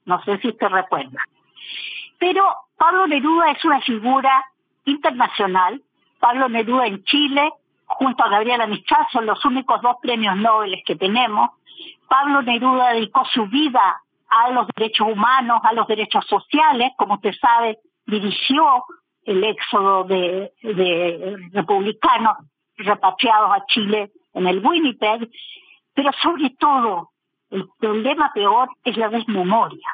No 0.04 0.22
sé 0.24 0.38
si 0.38 0.48
usted 0.48 0.68
recuerda. 0.68 1.18
Pero 2.18 2.44
Pablo 2.76 3.06
Neruda 3.06 3.52
es 3.52 3.64
una 3.64 3.80
figura 3.80 4.44
internacional. 4.84 5.82
Pablo 6.20 6.48
Neruda 6.48 6.86
en 6.86 7.04
Chile, 7.04 7.52
junto 7.86 8.24
a 8.24 8.28
Gabriela 8.28 8.66
Mistral, 8.66 9.06
son 9.12 9.26
los 9.26 9.44
únicos 9.44 9.80
dos 9.82 9.96
premios 10.00 10.36
Nobel 10.36 10.82
que 10.86 10.96
tenemos. 10.96 11.50
Pablo 12.08 12.42
Neruda 12.42 12.92
dedicó 12.92 13.24
su 13.26 13.46
vida 13.46 14.00
a 14.28 14.50
los 14.50 14.66
derechos 14.74 15.08
humanos, 15.08 15.60
a 15.62 15.72
los 15.72 15.86
derechos 15.86 16.24
sociales, 16.26 16.92
como 16.96 17.14
usted 17.14 17.34
sabe, 17.40 17.78
dirigió 18.06 18.84
el 19.24 19.44
éxodo 19.44 20.04
de, 20.04 20.52
republicanos 21.52 22.36
repatriados 22.76 23.52
a 23.52 23.66
Chile 23.66 24.10
en 24.34 24.46
el 24.46 24.64
Winnipeg, 24.64 25.30
pero 25.94 26.10
sobre 26.22 26.50
todo 26.58 27.10
el 27.50 27.68
problema 27.78 28.32
peor 28.34 28.68
es 28.84 28.96
la 28.96 29.08
desmemoria. 29.08 29.88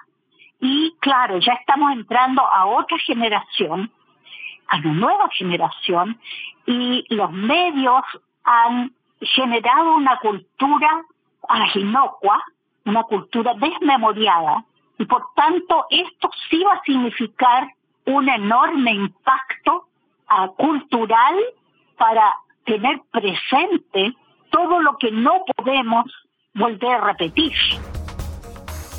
Y 0.61 0.95
claro, 1.01 1.39
ya 1.39 1.53
estamos 1.55 1.93
entrando 1.93 2.43
a 2.43 2.67
otra 2.67 2.99
generación, 2.99 3.91
a 4.71 4.79
una 4.79 4.93
nueva 4.93 5.29
generación, 5.37 6.19
y 6.67 7.05
los 7.15 7.31
medios 7.33 8.03
han 8.45 8.93
generado 9.21 9.97
una 9.97 10.17
cultura 10.19 11.05
inocua, 11.75 12.43
una 12.85 13.03
cultura 13.05 13.55
desmemoriada, 13.55 14.65
y 14.99 15.05
por 15.05 15.27
tanto 15.35 15.87
esto 15.91 16.31
sí 16.49 16.63
va 16.63 16.75
a 16.75 16.83
significar 16.83 17.69
un 18.07 18.29
enorme 18.29 18.93
impacto 18.93 19.89
ah, 20.29 20.49
cultural 20.57 21.35
para 21.97 22.35
tener 22.65 23.01
presente 23.11 24.15
todo 24.51 24.81
lo 24.81 24.97
que 24.99 25.11
no 25.11 25.45
podemos 25.57 26.05
volver 26.55 26.95
a 26.95 27.01
repetir. 27.01 27.53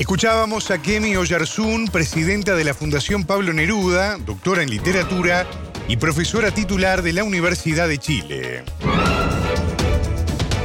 Escuchábamos 0.01 0.71
a 0.71 0.81
Kemi 0.81 1.15
Oyarzún, 1.15 1.87
presidenta 1.87 2.55
de 2.55 2.63
la 2.63 2.73
Fundación 2.73 3.23
Pablo 3.23 3.53
Neruda, 3.53 4.17
doctora 4.17 4.63
en 4.63 4.71
literatura 4.71 5.45
y 5.87 5.97
profesora 5.97 6.49
titular 6.49 7.03
de 7.03 7.13
la 7.13 7.23
Universidad 7.23 7.87
de 7.87 7.99
Chile. 7.99 8.63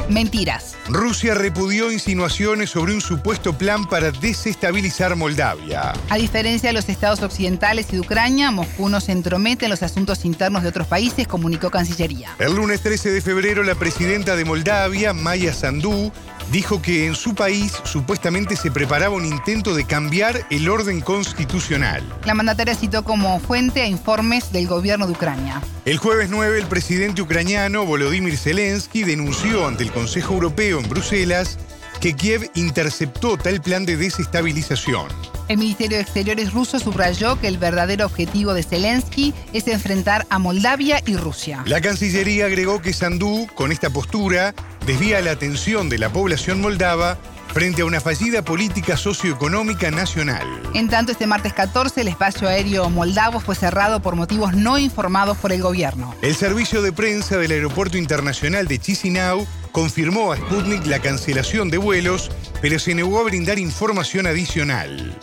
Mentiras. 0.09 0.77
Rusia 0.89 1.35
repudió 1.35 1.93
insinuaciones 1.93 2.71
sobre 2.71 2.95
un 2.95 3.03
supuesto 3.03 3.59
plan 3.59 3.87
para 3.87 4.11
desestabilizar 4.11 5.17
Moldavia. 5.17 5.93
A 6.09 6.17
diferencia 6.17 6.71
de 6.71 6.73
los 6.73 6.89
estados 6.89 7.23
occidentales 7.23 7.89
y 7.91 7.97
de 7.97 8.01
Ucrania, 8.01 8.51
Moscú 8.51 8.89
no 8.89 9.03
se 9.03 9.13
entromete 9.13 9.67
en 9.67 9.71
los 9.71 9.83
asuntos 9.83 10.25
internos 10.25 10.63
de 10.63 10.71
otros 10.71 10.87
países, 10.87 11.29
comunicó 11.29 11.71
Cancillería. 11.71 12.31
El 12.39 12.55
lunes 12.57 12.81
13 12.81 13.11
de 13.11 13.21
febrero, 13.21 13.65
la 13.65 13.75
presidenta 13.75 14.35
de 14.35 14.47
Moldavia, 14.47 15.13
Maya 15.13 15.53
Sandu, 15.53 16.11
dijo 16.51 16.81
que 16.83 17.07
en 17.07 17.15
su 17.15 17.35
país 17.35 17.73
supuestamente 17.85 18.57
se 18.57 18.71
preparaba 18.71 19.15
un 19.15 19.25
intento 19.25 19.75
de 19.75 19.85
cambiar 19.85 20.47
el 20.51 20.69
orden 20.69 21.01
constitucional. 21.01 22.03
La 22.25 22.35
mandataria 22.35 22.75
citó 22.75 23.05
como 23.05 23.39
fuente 23.41 23.83
a 23.83 23.87
informes 23.87 24.53
del 24.53 24.67
gobierno 24.67 25.07
de 25.07 25.13
Ucrania. 25.13 25.63
El 25.85 25.99
jueves 25.99 26.31
9, 26.31 26.59
el 26.59 26.67
presidente 26.67 27.23
ucraniano 27.23 27.85
Volodymyr 27.85 28.37
Zelensky 28.37 29.05
denunció 29.05 29.67
ante 29.67 29.85
el 29.85 29.93
Consejo 29.93 30.35
Europeo 30.35 30.81
en 30.81 30.89
Bruselas 30.89 31.59
que 32.01 32.15
Kiev 32.15 32.51
interceptó 32.55 33.37
tal 33.37 33.61
plan 33.61 33.87
de 33.87 33.97
desestabilización. 33.97 35.07
El 35.49 35.59
Ministerio 35.59 35.97
de 35.97 36.03
Exteriores 36.03 36.53
ruso 36.53 36.79
subrayó 36.81 37.41
que 37.41 37.47
el 37.47 37.59
verdadero 37.59 38.07
objetivo 38.07 38.53
de 38.53 38.65
Zelensky 38.65 39.33
es 39.53 39.69
enfrentar 39.69 40.27
a 40.29 40.39
Moldavia 40.39 41.01
y 41.07 41.17
Rusia. 41.17 41.63
La 41.67 41.81
Cancillería 41.81 42.47
agregó 42.47 42.83
que 42.83 42.93
Sandú, 42.93 43.47
con 43.55 43.71
esta 43.71 43.91
postura, 43.91 44.55
desvía 44.87 45.21
la 45.21 45.31
atención 45.31 45.89
de 45.89 45.99
la 45.99 46.13
población 46.13 46.61
moldava 46.61 47.17
frente 47.53 47.83
a 47.83 47.85
una 47.85 48.01
fallida 48.01 48.43
política 48.43 48.97
socioeconómica 48.97 49.91
nacional. 49.91 50.47
En 50.75 50.89
tanto, 50.89 51.13
este 51.13 51.27
martes 51.27 51.53
14, 51.53 52.01
el 52.01 52.09
espacio 52.09 52.49
aéreo 52.49 52.91
moldavo 52.91 53.41
fue 53.41 53.55
cerrado 53.55 54.01
por 54.01 54.17
motivos 54.17 54.55
no 54.55 54.79
informados 54.79 55.37
por 55.39 55.53
el 55.53 55.63
gobierno. 55.63 56.15
El 56.23 56.35
servicio 56.35 56.83
de 56.83 56.93
prensa 56.93 57.37
del 57.37 57.53
Aeropuerto 57.53 57.99
Internacional 57.99 58.67
de 58.67 58.79
Chisinau 58.79 59.47
confirmó 59.73 60.33
a 60.33 60.37
Sputnik 60.37 60.87
la 60.87 61.01
cancelación 61.01 61.71
de 61.71 61.79
vuelos, 61.79 62.31
pero 62.63 62.79
se 62.79 62.95
negó 62.95 63.21
a 63.21 63.25
brindar 63.25 63.59
información 63.59 64.27
adicional. 64.27 65.19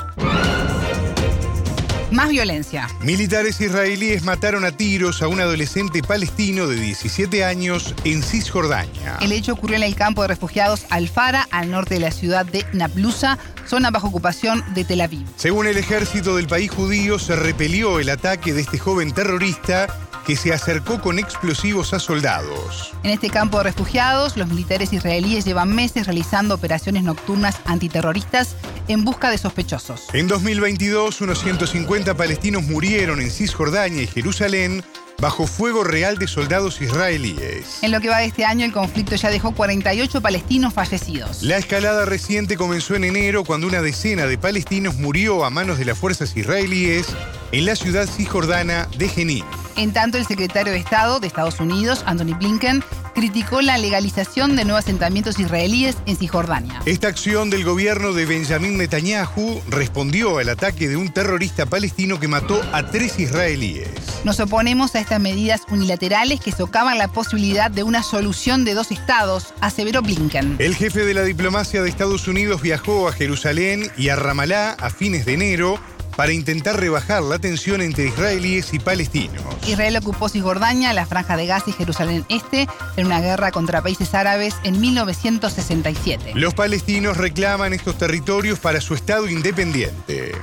Más 2.14 2.30
violencia. 2.30 2.88
Militares 3.02 3.60
israelíes 3.60 4.24
mataron 4.24 4.66
a 4.66 4.72
tiros 4.72 5.24
a 5.24 5.28
un 5.28 5.40
adolescente 5.40 6.04
palestino 6.04 6.68
de 6.68 6.76
17 6.76 7.44
años 7.44 7.96
en 8.04 8.22
Cisjordania. 8.22 9.18
El 9.20 9.32
hecho 9.32 9.54
ocurrió 9.54 9.78
en 9.78 9.84
el 9.84 9.96
campo 9.96 10.22
de 10.22 10.28
refugiados 10.28 10.86
Al-Fara, 10.92 11.48
al 11.50 11.72
norte 11.72 11.96
de 11.96 12.02
la 12.02 12.12
ciudad 12.12 12.46
de 12.46 12.68
Nablusa, 12.72 13.40
zona 13.66 13.90
bajo 13.90 14.10
ocupación 14.10 14.64
de 14.76 14.84
Tel 14.84 15.02
Aviv. 15.02 15.26
Según 15.38 15.66
el 15.66 15.76
ejército 15.76 16.36
del 16.36 16.46
país 16.46 16.70
judío, 16.70 17.18
se 17.18 17.36
repelió 17.36 18.00
el 18.00 18.10
ataque 18.10 18.54
de 18.54 18.62
este 18.62 18.78
joven 18.78 19.12
terrorista 19.12 19.88
que 20.26 20.36
se 20.36 20.54
acercó 20.54 21.02
con 21.02 21.20
explosivos 21.20 21.94
a 21.94 22.00
soldados. 22.00 22.94
En 23.04 23.12
este 23.12 23.30
campo 23.30 23.58
de 23.58 23.66
refugiados, 23.66 24.38
los 24.38 24.48
militares 24.48 24.94
israelíes 24.94 25.46
llevan 25.46 25.74
meses 25.74 26.06
realizando 26.06 26.56
operaciones 26.56 27.04
nocturnas 27.04 27.58
antiterroristas 27.66 28.56
en 28.88 29.04
busca 29.04 29.30
de 29.30 29.38
sospechosos. 29.38 30.08
En 30.14 30.28
2022, 30.28 31.22
unos 31.22 31.42
150 31.42 32.16
palestinos 32.16 32.64
murieron 32.64 33.22
en 33.22 33.32
Cisjordania 33.32 34.04
y 34.04 34.08
Jerusalén 34.08 34.84
bajo 35.20 35.48
fuego 35.48 35.84
real 35.84 36.18
de 36.18 36.28
soldados 36.28 36.82
israelíes. 36.82 37.80
En 37.82 37.92
lo 37.92 38.02
que 38.02 38.10
va 38.10 38.18
de 38.18 38.26
este 38.26 38.46
año, 38.46 38.66
el 38.66 38.74
conflicto 38.74 39.16
ya 39.16 39.30
dejó 39.30 39.54
48 39.54 40.22
palestinos 40.22 40.74
fallecidos. 40.74 41.44
La 41.44 41.58
escalada 41.58 42.06
reciente 42.06 42.58
comenzó 42.58 42.96
en 42.96 43.06
enero 43.06 43.44
cuando 43.46 43.68
una 43.68 43.82
decena 43.82 44.26
de 44.26 44.38
palestinos 44.38 44.96
murió 44.96 45.46
a 45.46 45.50
manos 45.50 45.78
de 45.78 45.86
las 45.86 45.98
fuerzas 45.98 46.36
israelíes 46.36 47.08
en 47.52 47.66
la 47.66 47.76
ciudad 47.76 48.08
cisjordana 48.08 48.88
de 48.98 49.08
Jenin. 49.08 49.46
En 49.76 49.94
tanto, 49.94 50.18
el 50.18 50.26
secretario 50.26 50.74
de 50.74 50.80
Estado 50.80 51.20
de 51.20 51.28
Estados 51.28 51.60
Unidos, 51.60 52.04
Anthony 52.06 52.36
Blinken, 52.38 52.84
criticó 53.14 53.62
la 53.62 53.78
legalización 53.78 54.56
de 54.56 54.66
nuevos 54.66 54.84
asentamientos 54.84 55.40
israelíes 55.40 55.98
en 56.06 56.18
Cisjordania. 56.18 56.82
Esta 56.86 57.08
acción 57.08 57.50
del 57.50 57.64
gobierno 57.64 58.14
de 58.14 58.26
Benjamín 58.26 58.78
Netanyahu 58.78 59.62
respondió 59.70 60.40
al 60.40 60.50
ataque 60.50 60.88
de 60.88 60.98
un 60.98 61.12
terrorista 61.12 61.66
palestino 61.66 62.20
que 62.20 62.28
mató 62.28 62.62
a 62.72 62.88
tres 62.88 63.20
israelíes. 63.20 63.90
Nos 64.24 64.40
oponemos 64.40 64.96
a 64.96 65.00
estas 65.00 65.20
medidas 65.20 65.62
unilaterales 65.70 66.40
que 66.40 66.52
socavan 66.52 66.98
la 66.98 67.08
posibilidad 67.08 67.70
de 67.70 67.84
una 67.84 68.04
solución 68.04 68.66
de 68.66 68.74
dos 68.74 68.92
estados, 68.92 69.54
aseveró 69.62 70.02
Blinken. 70.02 70.56
El 70.60 70.76
jefe 70.76 71.06
de 71.06 71.14
la 71.14 71.24
diplomacia 71.24 71.82
de 71.82 71.90
Estados 71.90 72.28
Unidos 72.28 72.62
viajó 72.62 73.08
a 73.08 73.14
Jerusalén 73.14 73.92
y 73.98 74.10
a 74.10 74.16
Ramalá 74.16 74.72
a 74.72 74.90
fines 74.90 75.26
de 75.26 75.34
enero 75.34 75.80
para 76.16 76.32
intentar 76.32 76.80
rebajar 76.80 77.24
la 77.24 77.40
tensión 77.40 77.82
entre 77.82 78.08
israelíes 78.08 78.74
y 78.74 78.80
palestinos. 78.80 79.44
Israel 79.68 79.98
ocupó 79.98 80.30
Cisjordania, 80.30 80.94
la 80.94 81.06
Franja 81.06 81.38
de 81.38 81.48
Gaza 81.48 81.70
y 81.70 81.74
Jerusalén 81.74 82.26
Este 82.30 82.68
en 82.98 83.06
una 83.06 83.22
guerra 83.22 83.52
contra 83.52 83.82
países 83.82 84.14
árabes 84.14 84.56
en 84.64 84.80
1967. 84.80 86.34
Los 86.36 86.54
palestinos 86.54 87.18
reclaman 87.18 87.74
estos 87.74 87.98
territorios 87.98 88.60
para 88.60 88.82
su 88.82 88.94
Estado 88.94 89.28
independiente. 89.28 90.34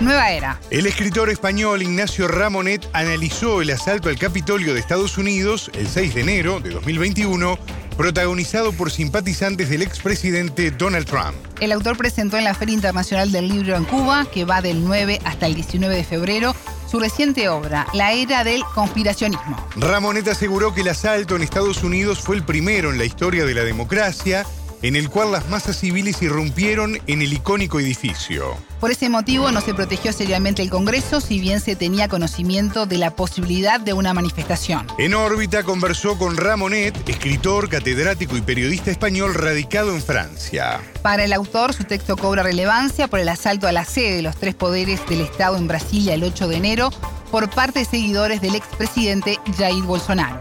Nueva 0.00 0.30
era. 0.30 0.60
El 0.70 0.86
escritor 0.86 1.30
español 1.30 1.80
Ignacio 1.80 2.28
Ramonet 2.28 2.86
analizó 2.92 3.62
el 3.62 3.70
asalto 3.70 4.10
al 4.10 4.18
Capitolio 4.18 4.74
de 4.74 4.80
Estados 4.80 5.16
Unidos 5.16 5.70
el 5.74 5.88
6 5.88 6.14
de 6.14 6.20
enero 6.20 6.60
de 6.60 6.70
2021 6.70 7.58
protagonizado 7.96 8.72
por 8.72 8.90
simpatizantes 8.90 9.70
del 9.70 9.82
expresidente 9.82 10.70
Donald 10.70 11.06
Trump. 11.06 11.34
El 11.60 11.72
autor 11.72 11.96
presentó 11.96 12.36
en 12.36 12.44
la 12.44 12.54
Feria 12.54 12.74
Internacional 12.74 13.32
del 13.32 13.48
Libro 13.48 13.76
en 13.76 13.84
Cuba, 13.84 14.26
que 14.32 14.44
va 14.44 14.60
del 14.60 14.84
9 14.84 15.20
hasta 15.24 15.46
el 15.46 15.54
19 15.54 15.94
de 15.94 16.04
febrero, 16.04 16.54
su 16.90 17.00
reciente 17.00 17.48
obra, 17.48 17.86
La 17.92 18.12
Era 18.12 18.44
del 18.44 18.62
Conspiracionismo. 18.74 19.56
Ramonet 19.76 20.28
aseguró 20.28 20.74
que 20.74 20.82
el 20.82 20.88
asalto 20.88 21.36
en 21.36 21.42
Estados 21.42 21.82
Unidos 21.82 22.20
fue 22.20 22.36
el 22.36 22.44
primero 22.44 22.90
en 22.90 22.98
la 22.98 23.04
historia 23.04 23.44
de 23.44 23.54
la 23.54 23.64
democracia 23.64 24.46
en 24.82 24.96
el 24.96 25.10
cual 25.10 25.32
las 25.32 25.48
masas 25.48 25.76
civiles 25.76 26.20
irrumpieron 26.22 26.98
en 27.06 27.22
el 27.22 27.32
icónico 27.32 27.80
edificio. 27.80 28.56
Por 28.80 28.90
ese 28.90 29.08
motivo 29.08 29.50
no 29.50 29.60
se 29.60 29.74
protegió 29.74 30.12
seriamente 30.12 30.62
el 30.62 30.70
Congreso, 30.70 31.20
si 31.20 31.40
bien 31.40 31.60
se 31.60 31.76
tenía 31.76 32.08
conocimiento 32.08 32.86
de 32.86 32.98
la 32.98 33.16
posibilidad 33.16 33.80
de 33.80 33.92
una 33.92 34.12
manifestación. 34.12 34.86
En 34.98 35.14
órbita 35.14 35.62
conversó 35.62 36.18
con 36.18 36.36
Ramonet, 36.36 37.08
escritor, 37.08 37.68
catedrático 37.68 38.36
y 38.36 38.42
periodista 38.42 38.90
español 38.90 39.34
radicado 39.34 39.94
en 39.94 40.02
Francia. 40.02 40.80
Para 41.02 41.24
el 41.24 41.32
autor, 41.32 41.72
su 41.72 41.84
texto 41.84 42.16
cobra 42.16 42.42
relevancia 42.42 43.08
por 43.08 43.20
el 43.20 43.28
asalto 43.28 43.66
a 43.66 43.72
la 43.72 43.84
sede 43.84 44.16
de 44.16 44.22
los 44.22 44.36
tres 44.36 44.54
poderes 44.54 45.00
del 45.08 45.22
Estado 45.22 45.56
en 45.56 45.68
Brasilia 45.68 46.14
el 46.14 46.24
8 46.24 46.48
de 46.48 46.56
enero 46.56 46.90
por 47.30 47.50
parte 47.50 47.80
de 47.80 47.84
seguidores 47.84 48.40
del 48.40 48.54
expresidente 48.54 49.38
Jair 49.56 49.82
Bolsonaro. 49.84 50.40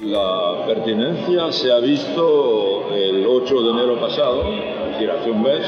La 0.00 0.64
pertinencia 0.66 1.52
se 1.52 1.70
ha 1.70 1.78
visto 1.78 2.79
el 2.92 3.26
8 3.26 3.62
de 3.62 3.70
enero 3.70 4.00
pasado, 4.00 4.42
es 4.42 4.92
decir, 4.92 5.10
hace 5.10 5.30
un 5.30 5.42
mes, 5.42 5.62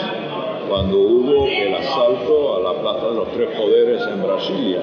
cuando 0.69 0.99
hubo 0.99 1.47
el 1.47 1.75
asalto 1.75 2.57
a 2.57 2.61
la 2.61 2.81
Plaza 2.81 3.09
de 3.09 3.15
los 3.15 3.29
Tres 3.33 3.51
Poderes 3.57 4.03
en 4.07 4.23
Brasilia. 4.23 4.81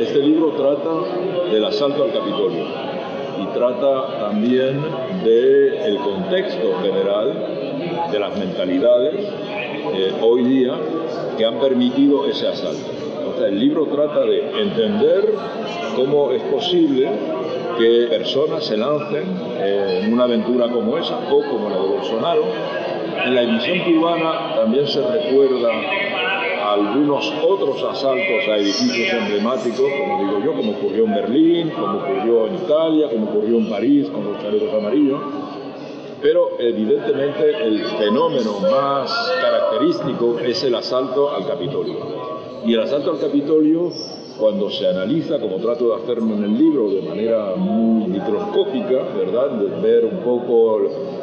Este 0.00 0.20
libro 0.20 0.52
trata 0.52 1.50
del 1.50 1.64
asalto 1.64 2.04
al 2.04 2.12
Capitolio 2.12 2.64
y 3.40 3.46
trata 3.54 4.18
también 4.20 4.82
del 5.24 5.98
contexto 5.98 6.78
general 6.82 8.10
de 8.10 8.18
las 8.18 8.36
mentalidades 8.36 9.14
eh, 9.94 10.12
hoy 10.22 10.44
día 10.44 10.74
que 11.36 11.44
han 11.44 11.58
permitido 11.60 12.26
ese 12.26 12.48
asalto. 12.48 12.90
el 13.46 13.58
libro 13.58 13.86
trata 13.86 14.24
de 14.24 14.60
entender 14.60 15.32
cómo 15.94 16.32
es 16.32 16.42
posible 16.42 17.08
que 17.78 18.06
personas 18.08 18.64
se 18.64 18.76
lancen 18.76 19.24
en 19.62 20.12
una 20.12 20.24
aventura 20.24 20.68
como 20.68 20.98
esa 20.98 21.18
o 21.30 21.42
como 21.42 21.70
la 21.70 21.76
de 21.76 21.88
Bolsonaro. 21.88 22.42
En 23.24 23.34
la 23.34 23.42
edición 23.42 23.78
cubana 23.80 24.54
también 24.56 24.86
se 24.86 25.00
recuerda 25.00 25.70
algunos 26.72 27.32
otros 27.42 27.82
asaltos 27.82 28.48
a 28.48 28.56
edificios 28.56 29.12
emblemáticos, 29.12 29.90
como 29.98 30.18
digo 30.18 30.40
yo, 30.44 30.52
como 30.54 30.72
ocurrió 30.72 31.04
en 31.04 31.14
Berlín, 31.14 31.70
como 31.70 31.98
ocurrió 31.98 32.46
en 32.46 32.54
Italia, 32.56 33.08
como 33.10 33.30
ocurrió 33.30 33.58
en 33.58 33.70
París 33.70 34.08
con 34.10 34.24
los 34.24 34.42
chalecos 34.42 34.74
amarillos. 34.74 35.20
Pero 36.20 36.50
evidentemente 36.58 37.50
el 37.64 37.84
fenómeno 37.84 38.58
más 38.70 39.32
característico 39.40 40.38
es 40.40 40.64
el 40.64 40.74
asalto 40.74 41.30
al 41.30 41.46
Capitolio. 41.46 41.96
Y 42.66 42.74
el 42.74 42.80
asalto 42.80 43.12
al 43.12 43.20
Capitolio 43.20 43.92
cuando 44.38 44.70
se 44.70 44.86
analiza, 44.86 45.38
como 45.40 45.56
trato 45.56 45.88
de 45.88 46.02
hacerlo 46.02 46.34
en 46.34 46.44
el 46.44 46.58
libro, 46.58 46.90
de 46.90 47.02
manera 47.02 47.54
muy 47.56 48.08
microscópica, 48.08 49.02
¿verdad? 49.16 49.50
De 49.52 49.80
ver 49.80 50.04
un 50.04 50.18
poco 50.18 50.80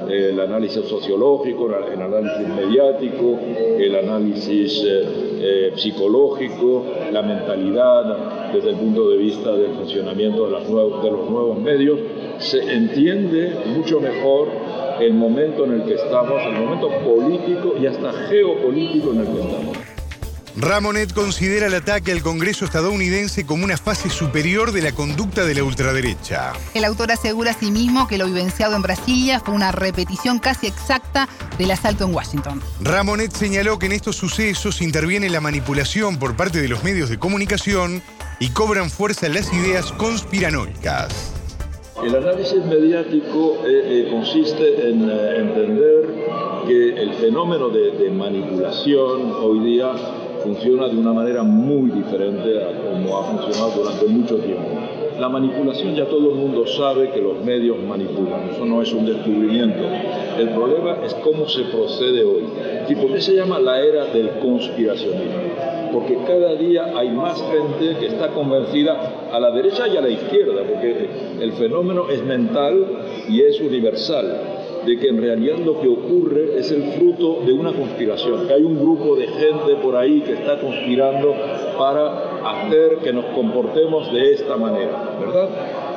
el 0.10 0.40
análisis 0.40 0.86
sociológico, 0.86 1.68
el 1.68 2.02
análisis 2.02 2.48
mediático, 2.48 3.40
el 3.80 3.96
análisis 3.96 4.84
eh, 4.86 5.04
eh, 5.40 5.74
psicológico, 5.76 6.84
la 7.12 7.22
mentalidad 7.22 8.52
desde 8.54 8.72
el 8.72 8.76
punto 8.76 9.10
de 9.10 9.18
vista 9.18 9.52
del 9.56 9.72
funcionamiento 9.72 10.46
de, 10.46 10.52
los 10.52 11.30
nuevos 11.30 11.60
medios, 11.60 12.00
se 12.40 12.60
entiende 12.74 13.56
mucho 13.76 14.00
mejor 14.00 14.50
el 15.00 15.14
momento 15.14 15.66
en 15.66 15.74
el 15.74 15.84
que 15.84 15.96
estamos, 15.96 16.42
el 16.46 16.54
momento 16.54 16.90
político 17.04 17.76
y 17.82 17.86
hasta 17.86 18.12
geopolítico 18.12 19.12
en 19.12 19.20
el 19.20 19.26
que 19.28 19.42
estamos. 19.42 19.85
Ramonet 20.58 21.12
considera 21.12 21.68
el 21.68 21.74
ataque 21.74 22.14
al 22.14 22.22
Congreso 22.22 22.64
estadounidense 22.64 23.46
como 23.46 23.66
una 23.66 23.76
fase 23.76 24.10
superior 24.10 24.72
de 24.72 24.82
la 24.82 24.94
conducta 24.94 25.44
de 25.44 25.54
la 25.54 25.66
ultraderecha. 25.66 26.54
El 26.74 26.86
autor 26.86 27.12
asegura 27.12 27.52
a 27.52 27.54
sí 27.54 27.72
mismo 27.72 28.08
que 28.08 28.18
lo 28.18 28.26
vivenciado 28.26 28.74
en 28.78 28.82
Brasilia 28.82 29.42
fue 29.42 29.54
una 29.54 29.74
repetición 29.74 30.40
casi 30.40 30.68
exacta 30.68 31.28
del 31.58 31.72
asalto 31.72 32.06
en 32.06 32.16
Washington. 32.16 32.62
Ramonet 32.80 33.34
señaló 33.34 33.78
que 33.80 33.88
en 33.88 33.92
estos 33.92 34.16
sucesos 34.16 34.82
interviene 34.82 35.30
la 35.30 35.42
manipulación 35.42 36.18
por 36.18 36.38
parte 36.38 36.62
de 36.62 36.70
los 36.70 36.86
medios 36.86 37.10
de 37.10 37.20
comunicación 37.20 38.02
y 38.40 38.50
cobran 38.50 38.90
fuerza 38.90 39.28
las 39.28 39.52
ideas 39.52 39.92
conspiranoicas. 39.92 41.34
El 42.02 42.16
análisis 42.16 42.64
mediático 42.64 43.58
eh, 43.66 44.08
eh, 44.08 44.08
consiste 44.10 44.90
en 44.90 45.10
eh, 45.10 45.38
entender 45.38 46.14
que 46.68 47.02
el 47.02 47.14
fenómeno 47.16 47.70
de 47.70 48.10
manipulación 48.10 49.32
hoy 49.34 49.60
día 49.60 49.94
funciona 50.46 50.88
de 50.88 50.96
una 50.96 51.12
manera 51.12 51.42
muy 51.42 51.90
diferente 51.90 52.64
a 52.64 52.68
como 52.68 53.18
ha 53.18 53.24
funcionado 53.24 53.72
durante 53.82 54.06
mucho 54.06 54.36
tiempo. 54.38 54.70
La 55.20 55.28
manipulación 55.28 55.96
ya 55.96 56.06
todo 56.06 56.30
el 56.32 56.36
mundo 56.36 56.68
sabe 56.68 57.10
que 57.10 57.22
los 57.22 57.44
medios 57.44 57.78
manipulan, 57.80 58.50
eso 58.52 58.66
no 58.66 58.82
es 58.82 58.94
un 58.94 59.06
descubrimiento. 59.06 59.82
El 60.38 60.50
problema 60.50 60.98
es 61.04 61.16
cómo 61.16 61.48
se 61.48 61.64
procede 61.64 62.24
hoy. 62.24 62.44
¿Y 62.90 62.96
por 62.96 63.12
qué 63.14 63.22
se 63.22 63.34
llama 63.34 63.58
la 63.58 63.80
era 63.82 64.06
del 64.06 64.30
conspiracionismo? 64.42 65.90
Porque 65.94 66.18
cada 66.28 66.54
día 66.56 66.92
hay 66.96 67.10
más 67.10 67.42
gente 67.42 67.98
que 67.98 68.08
está 68.08 68.28
convencida 68.30 69.30
a 69.32 69.40
la 69.40 69.52
derecha 69.52 69.88
y 69.88 69.98
a 69.98 70.02
la 70.02 70.10
izquierda, 70.10 70.62
porque 70.68 71.08
el 71.40 71.54
fenómeno 71.54 72.10
es 72.10 72.24
mental 72.24 72.86
y 73.30 73.42
es 73.42 73.60
universal 73.62 74.55
de 74.86 75.00
que 75.00 75.08
en 75.08 75.22
realidad 75.22 75.58
lo 75.60 75.80
que 75.82 75.88
ocurre 75.88 76.58
es 76.60 76.72
el 76.72 76.84
fruto 76.94 77.42
de 77.46 77.54
una 77.54 77.74
conspiración, 77.74 78.48
que 78.48 78.54
hay 78.54 78.64
un 78.64 78.80
grupo 78.80 79.16
de 79.16 79.28
gente 79.28 79.76
por 79.82 79.96
ahí 79.96 80.22
que 80.22 80.34
está 80.34 80.60
conspirando 80.60 81.34
para 81.78 82.52
hacer 82.52 82.98
que 83.04 83.12
nos 83.12 83.26
comportemos 83.26 84.12
de 84.14 84.34
esta 84.34 84.58
manera, 84.58 85.18
¿verdad? 85.20 85.50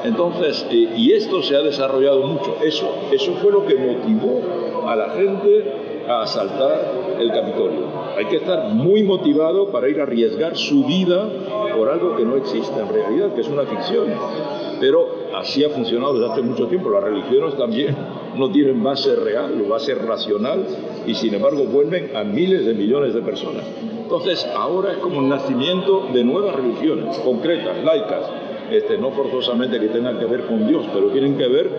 Entonces, 0.04 0.66
eh, 0.70 0.88
y 0.96 1.12
esto 1.12 1.42
se 1.42 1.56
ha 1.56 1.60
desarrollado 1.60 2.22
mucho, 2.22 2.56
eso, 2.64 2.88
eso 3.12 3.32
fue 3.34 3.52
lo 3.52 3.66
que 3.66 3.74
motivó 3.74 4.40
a 4.86 4.96
la 4.96 5.10
gente 5.10 5.64
a 6.08 6.22
asaltar 6.22 7.16
el 7.20 7.30
Capitolio. 7.30 7.86
Hay 8.16 8.24
que 8.26 8.36
estar 8.36 8.68
muy 8.70 9.02
motivado 9.02 9.70
para 9.70 9.88
ir 9.88 10.00
a 10.00 10.04
arriesgar 10.04 10.56
su 10.56 10.84
vida 10.84 11.28
por 11.76 11.88
algo 11.88 12.16
que 12.16 12.24
no 12.24 12.36
existe 12.36 12.80
en 12.80 12.88
realidad, 12.88 13.34
que 13.34 13.42
es 13.42 13.48
una 13.48 13.64
ficción. 13.64 14.06
Pero 14.80 15.08
así 15.38 15.64
ha 15.64 15.70
funcionado 15.70 16.18
desde 16.18 16.32
hace 16.32 16.42
mucho 16.42 16.66
tiempo. 16.66 16.90
Las 16.90 17.04
religiones 17.04 17.56
también 17.56 17.96
no 18.36 18.50
tienen 18.50 18.82
base 18.82 19.14
real 19.16 19.60
o 19.64 19.68
base 19.68 19.94
racional 19.94 20.64
y 21.06 21.14
sin 21.14 21.34
embargo 21.34 21.64
vuelven 21.64 22.16
a 22.16 22.24
miles 22.24 22.66
de 22.66 22.74
millones 22.74 23.14
de 23.14 23.22
personas. 23.22 23.64
Entonces 24.02 24.46
ahora 24.56 24.92
es 24.92 24.98
como 24.98 25.20
el 25.20 25.28
nacimiento 25.28 26.08
de 26.12 26.24
nuevas 26.24 26.54
religiones 26.56 27.18
concretas, 27.18 27.82
laicas, 27.84 28.24
este, 28.70 28.98
no 28.98 29.10
forzosamente 29.12 29.80
que 29.80 29.88
tengan 29.88 30.18
que 30.18 30.26
ver 30.26 30.46
con 30.46 30.66
Dios, 30.66 30.86
pero 30.92 31.08
tienen 31.08 31.36
que 31.38 31.48
ver 31.48 31.70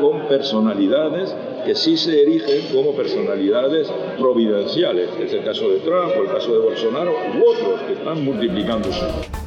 con 0.00 0.20
personalidades 0.28 1.34
que 1.64 1.74
sí 1.74 1.96
se 1.96 2.22
erigen 2.22 2.74
como 2.74 2.92
personalidades 2.92 3.90
providenciales. 4.18 5.08
Es 5.20 5.32
el 5.32 5.44
caso 5.44 5.68
de 5.70 5.78
Trump 5.78 6.12
o 6.18 6.22
el 6.22 6.30
caso 6.30 6.52
de 6.52 6.58
Bolsonaro 6.58 7.12
u 7.12 7.50
otros 7.50 7.80
que 7.86 7.94
están 7.94 8.24
multiplicándose. 8.24 9.43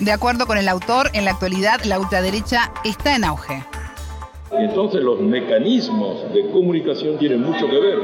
De 0.00 0.12
acuerdo 0.12 0.46
con 0.46 0.58
el 0.58 0.68
autor, 0.68 1.08
en 1.14 1.24
la 1.24 1.30
actualidad 1.30 1.80
la 1.84 1.98
ultraderecha 1.98 2.70
está 2.84 3.16
en 3.16 3.24
auge. 3.24 3.64
Y 4.52 4.64
entonces 4.64 5.02
los 5.02 5.20
mecanismos 5.20 6.32
de 6.34 6.50
comunicación 6.50 7.16
tienen 7.18 7.40
mucho 7.40 7.66
que 7.66 7.80
ver. 7.80 7.98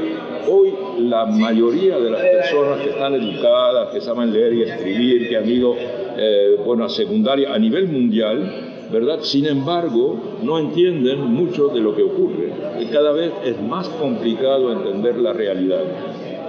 Hoy 0.49 0.73
la 0.97 1.27
mayoría 1.27 1.99
de 1.99 2.09
las 2.09 2.21
personas 2.21 2.81
que 2.81 2.89
están 2.89 3.13
educadas, 3.13 3.93
que 3.93 4.01
saben 4.01 4.33
leer 4.33 4.53
y 4.53 4.63
escribir, 4.63 5.29
que 5.29 5.37
han 5.37 5.47
ido 5.47 5.75
eh, 5.77 6.57
bueno, 6.65 6.85
a 6.85 6.89
secundaria 6.89 7.53
a 7.53 7.59
nivel 7.59 7.87
mundial, 7.87 8.87
¿verdad? 8.91 9.19
Sin 9.21 9.45
embargo, 9.45 10.39
no 10.41 10.57
entienden 10.57 11.19
mucho 11.19 11.67
de 11.67 11.79
lo 11.79 11.95
que 11.95 12.01
ocurre. 12.01 12.53
Cada 12.91 13.11
vez 13.11 13.31
es 13.45 13.61
más 13.61 13.87
complicado 13.89 14.71
entender 14.73 15.17
la 15.17 15.31
realidad. 15.31 15.83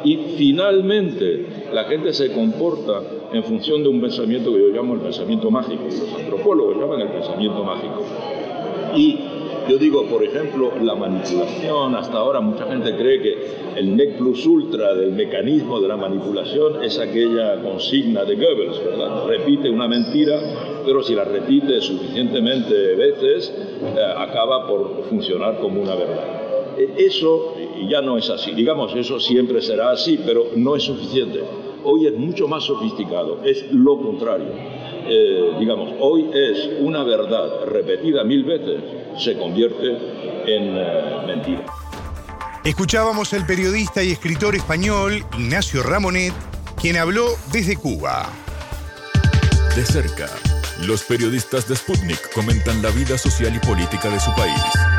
Y 0.05 0.35
finalmente 0.37 1.47
la 1.73 1.85
gente 1.85 2.15
se 2.15 2.33
comporta 2.33 3.01
en 3.35 3.45
función 3.45 3.83
de 3.83 3.89
un 3.89 4.01
pensamiento 4.01 4.53
que 4.53 4.61
yo 4.61 4.69
llamo 4.69 4.95
el 4.95 5.01
pensamiento 5.01 5.51
mágico, 5.51 5.85
los 5.85 6.15
antropólogos 6.15 6.77
llaman 6.77 7.01
el 7.01 7.09
pensamiento 7.09 7.65
mágico. 7.65 8.05
Y 8.97 9.19
yo 9.69 9.79
digo, 9.79 10.05
por 10.07 10.23
ejemplo, 10.23 10.73
la 10.83 10.95
manipulación, 10.95 11.95
hasta 11.95 12.19
ahora 12.19 12.41
mucha 12.41 12.67
gente 12.67 12.95
cree 12.97 13.21
que 13.21 13.37
el 13.77 13.97
nec 13.97 14.19
plus 14.19 14.47
ultra 14.47 14.95
del 14.95 15.13
mecanismo 15.13 15.81
de 15.81 15.89
la 15.89 15.97
manipulación 15.97 16.85
es 16.85 16.99
aquella 16.99 17.63
consigna 17.63 18.25
de 18.25 18.37
Goebbels, 18.37 18.85
¿verdad? 18.85 19.27
Repite 19.27 19.71
una 19.71 19.89
mentira, 19.89 20.39
pero 20.85 21.03
si 21.03 21.15
la 21.15 21.25
repite 21.25 21.81
suficientemente 21.81 22.95
veces, 22.95 23.53
eh, 23.97 24.01
acaba 24.17 24.67
por 24.69 25.05
funcionar 25.09 25.59
como 25.59 25.81
una 25.81 25.95
verdad. 25.95 26.77
E, 26.79 27.07
eso 27.07 27.55
ya 27.89 28.03
no 28.03 28.19
es 28.19 28.29
así. 28.31 28.53
Digamos, 28.53 28.95
eso 28.95 29.19
siempre 29.19 29.63
será 29.63 29.91
así, 29.91 30.21
pero 30.25 30.49
no 30.57 30.77
es 30.77 30.83
suficiente. 30.83 31.41
Hoy 31.85 32.07
es 32.07 32.15
mucho 32.15 32.49
más 32.49 32.65
sofisticado, 32.65 33.43
es 33.45 33.71
lo 33.71 34.01
contrario. 34.01 34.49
Eh, 35.07 35.57
digamos, 35.59 35.93
hoy 36.01 36.31
es 36.33 36.71
una 36.81 37.05
verdad 37.05 37.67
repetida 37.67 38.25
mil 38.25 38.45
veces, 38.45 38.81
se 39.19 39.37
convierte 39.37 39.87
en 40.47 40.77
eh, 40.79 41.27
mentira. 41.27 41.67
Escuchábamos 42.65 43.35
al 43.35 43.47
periodista 43.47 44.03
y 44.03 44.13
escritor 44.13 44.55
español 44.55 45.23
Ignacio 45.39 45.83
Ramonet, 45.83 46.33
quien 46.81 46.97
habló 46.97 47.27
desde 47.53 47.77
Cuba. 47.77 48.31
De 49.77 49.85
cerca, 49.85 50.31
los 50.87 51.03
periodistas 51.03 51.69
de 51.69 51.77
Sputnik 51.77 52.33
comentan 52.33 52.81
la 52.81 52.89
vida 52.91 53.19
social 53.19 53.55
y 53.55 53.67
política 53.67 54.09
de 54.09 54.21
su 54.21 54.35
país. 54.35 54.94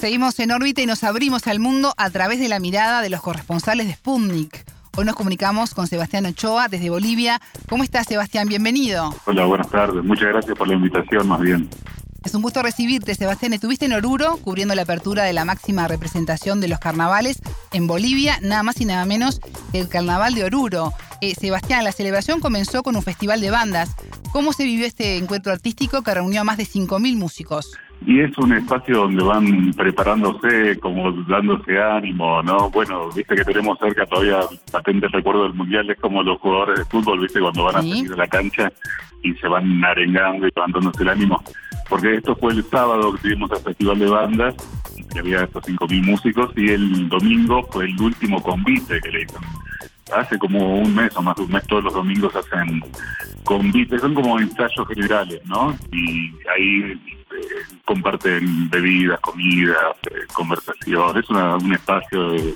Seguimos 0.00 0.40
en 0.40 0.50
órbita 0.50 0.80
y 0.80 0.86
nos 0.86 1.04
abrimos 1.04 1.46
al 1.46 1.58
mundo 1.58 1.92
a 1.98 2.08
través 2.08 2.40
de 2.40 2.48
la 2.48 2.58
mirada 2.58 3.02
de 3.02 3.10
los 3.10 3.20
corresponsales 3.20 3.86
de 3.86 3.92
Sputnik. 3.92 4.64
Hoy 4.96 5.04
nos 5.04 5.14
comunicamos 5.14 5.74
con 5.74 5.86
Sebastián 5.86 6.24
Ochoa 6.24 6.68
desde 6.68 6.88
Bolivia. 6.88 7.38
¿Cómo 7.68 7.84
estás, 7.84 8.06
Sebastián? 8.06 8.48
Bienvenido. 8.48 9.14
Hola, 9.26 9.44
buenas 9.44 9.68
tardes. 9.68 10.02
Muchas 10.02 10.30
gracias 10.30 10.56
por 10.56 10.68
la 10.68 10.72
invitación, 10.72 11.28
más 11.28 11.40
bien. 11.40 11.68
Es 12.24 12.34
un 12.34 12.40
gusto 12.40 12.62
recibirte, 12.62 13.14
Sebastián. 13.14 13.52
Estuviste 13.52 13.84
en 13.84 13.92
Oruro 13.92 14.38
cubriendo 14.38 14.74
la 14.74 14.82
apertura 14.82 15.24
de 15.24 15.34
la 15.34 15.44
máxima 15.44 15.86
representación 15.86 16.62
de 16.62 16.68
los 16.68 16.78
carnavales 16.78 17.38
en 17.72 17.86
Bolivia, 17.86 18.38
nada 18.40 18.62
más 18.62 18.80
y 18.80 18.86
nada 18.86 19.04
menos 19.04 19.38
que 19.70 19.80
el 19.80 19.88
Carnaval 19.88 20.34
de 20.34 20.44
Oruro. 20.44 20.94
Eh, 21.20 21.34
Sebastián, 21.34 21.84
la 21.84 21.92
celebración 21.92 22.40
comenzó 22.40 22.82
con 22.82 22.96
un 22.96 23.02
festival 23.02 23.42
de 23.42 23.50
bandas. 23.50 23.96
¿Cómo 24.32 24.52
se 24.52 24.64
vivió 24.64 24.86
este 24.86 25.16
encuentro 25.16 25.52
artístico 25.52 26.02
que 26.02 26.14
reunió 26.14 26.42
a 26.42 26.44
más 26.44 26.56
de 26.56 26.62
5.000 26.62 27.16
músicos? 27.16 27.76
Y 28.06 28.20
es 28.20 28.36
un 28.38 28.52
espacio 28.52 28.98
donde 28.98 29.22
van 29.22 29.72
preparándose, 29.72 30.78
como 30.78 31.10
dándose 31.24 31.78
ánimo, 31.78 32.40
¿no? 32.42 32.70
Bueno, 32.70 33.10
viste 33.10 33.34
que 33.34 33.44
tenemos 33.44 33.78
cerca 33.78 34.06
todavía 34.06 34.38
patente 34.70 35.08
recuerdo 35.08 35.42
del 35.42 35.54
Mundial, 35.54 35.90
es 35.90 35.98
como 35.98 36.22
los 36.22 36.38
jugadores 36.40 36.78
de 36.78 36.84
fútbol, 36.84 37.20
viste, 37.20 37.40
cuando 37.40 37.64
van 37.64 37.76
a 37.76 37.82
salir 37.82 38.08
de 38.08 38.16
la 38.16 38.26
cancha 38.28 38.72
y 39.22 39.34
se 39.34 39.48
van 39.48 39.84
arengando 39.84 40.46
y 40.46 40.52
levantándose 40.54 41.02
el 41.02 41.08
ánimo. 41.08 41.42
Porque 41.88 42.14
esto 42.14 42.36
fue 42.36 42.52
el 42.52 42.64
sábado 42.64 43.12
que 43.12 43.18
tuvimos 43.18 43.50
el 43.50 43.58
Festival 43.58 43.98
de 43.98 44.06
Bandas, 44.06 44.54
que 45.12 45.18
había 45.18 45.42
estos 45.42 45.64
5.000 45.64 46.04
músicos, 46.04 46.52
y 46.56 46.70
el 46.70 47.08
domingo 47.08 47.66
fue 47.72 47.86
el 47.86 48.00
último 48.00 48.40
convite 48.40 49.00
que 49.00 49.10
le 49.10 49.22
hizo 49.22 49.40
hace 50.12 50.38
como 50.38 50.78
un 50.78 50.94
mes 50.94 51.14
o 51.16 51.22
más 51.22 51.36
de 51.36 51.42
un 51.42 51.52
mes, 51.52 51.66
todos 51.66 51.84
los 51.84 51.94
domingos 51.94 52.34
hacen 52.34 52.82
convites, 53.44 54.00
son 54.00 54.14
como 54.14 54.38
ensayos 54.38 54.86
generales, 54.88 55.40
¿no? 55.46 55.76
Y 55.92 56.32
ahí 56.54 56.92
eh, 57.32 57.76
comparten 57.84 58.70
bebidas, 58.70 59.20
comida, 59.20 59.76
eh, 60.10 60.26
conversación, 60.32 61.18
es 61.18 61.30
un 61.30 61.72
espacio 61.72 62.30
de 62.30 62.54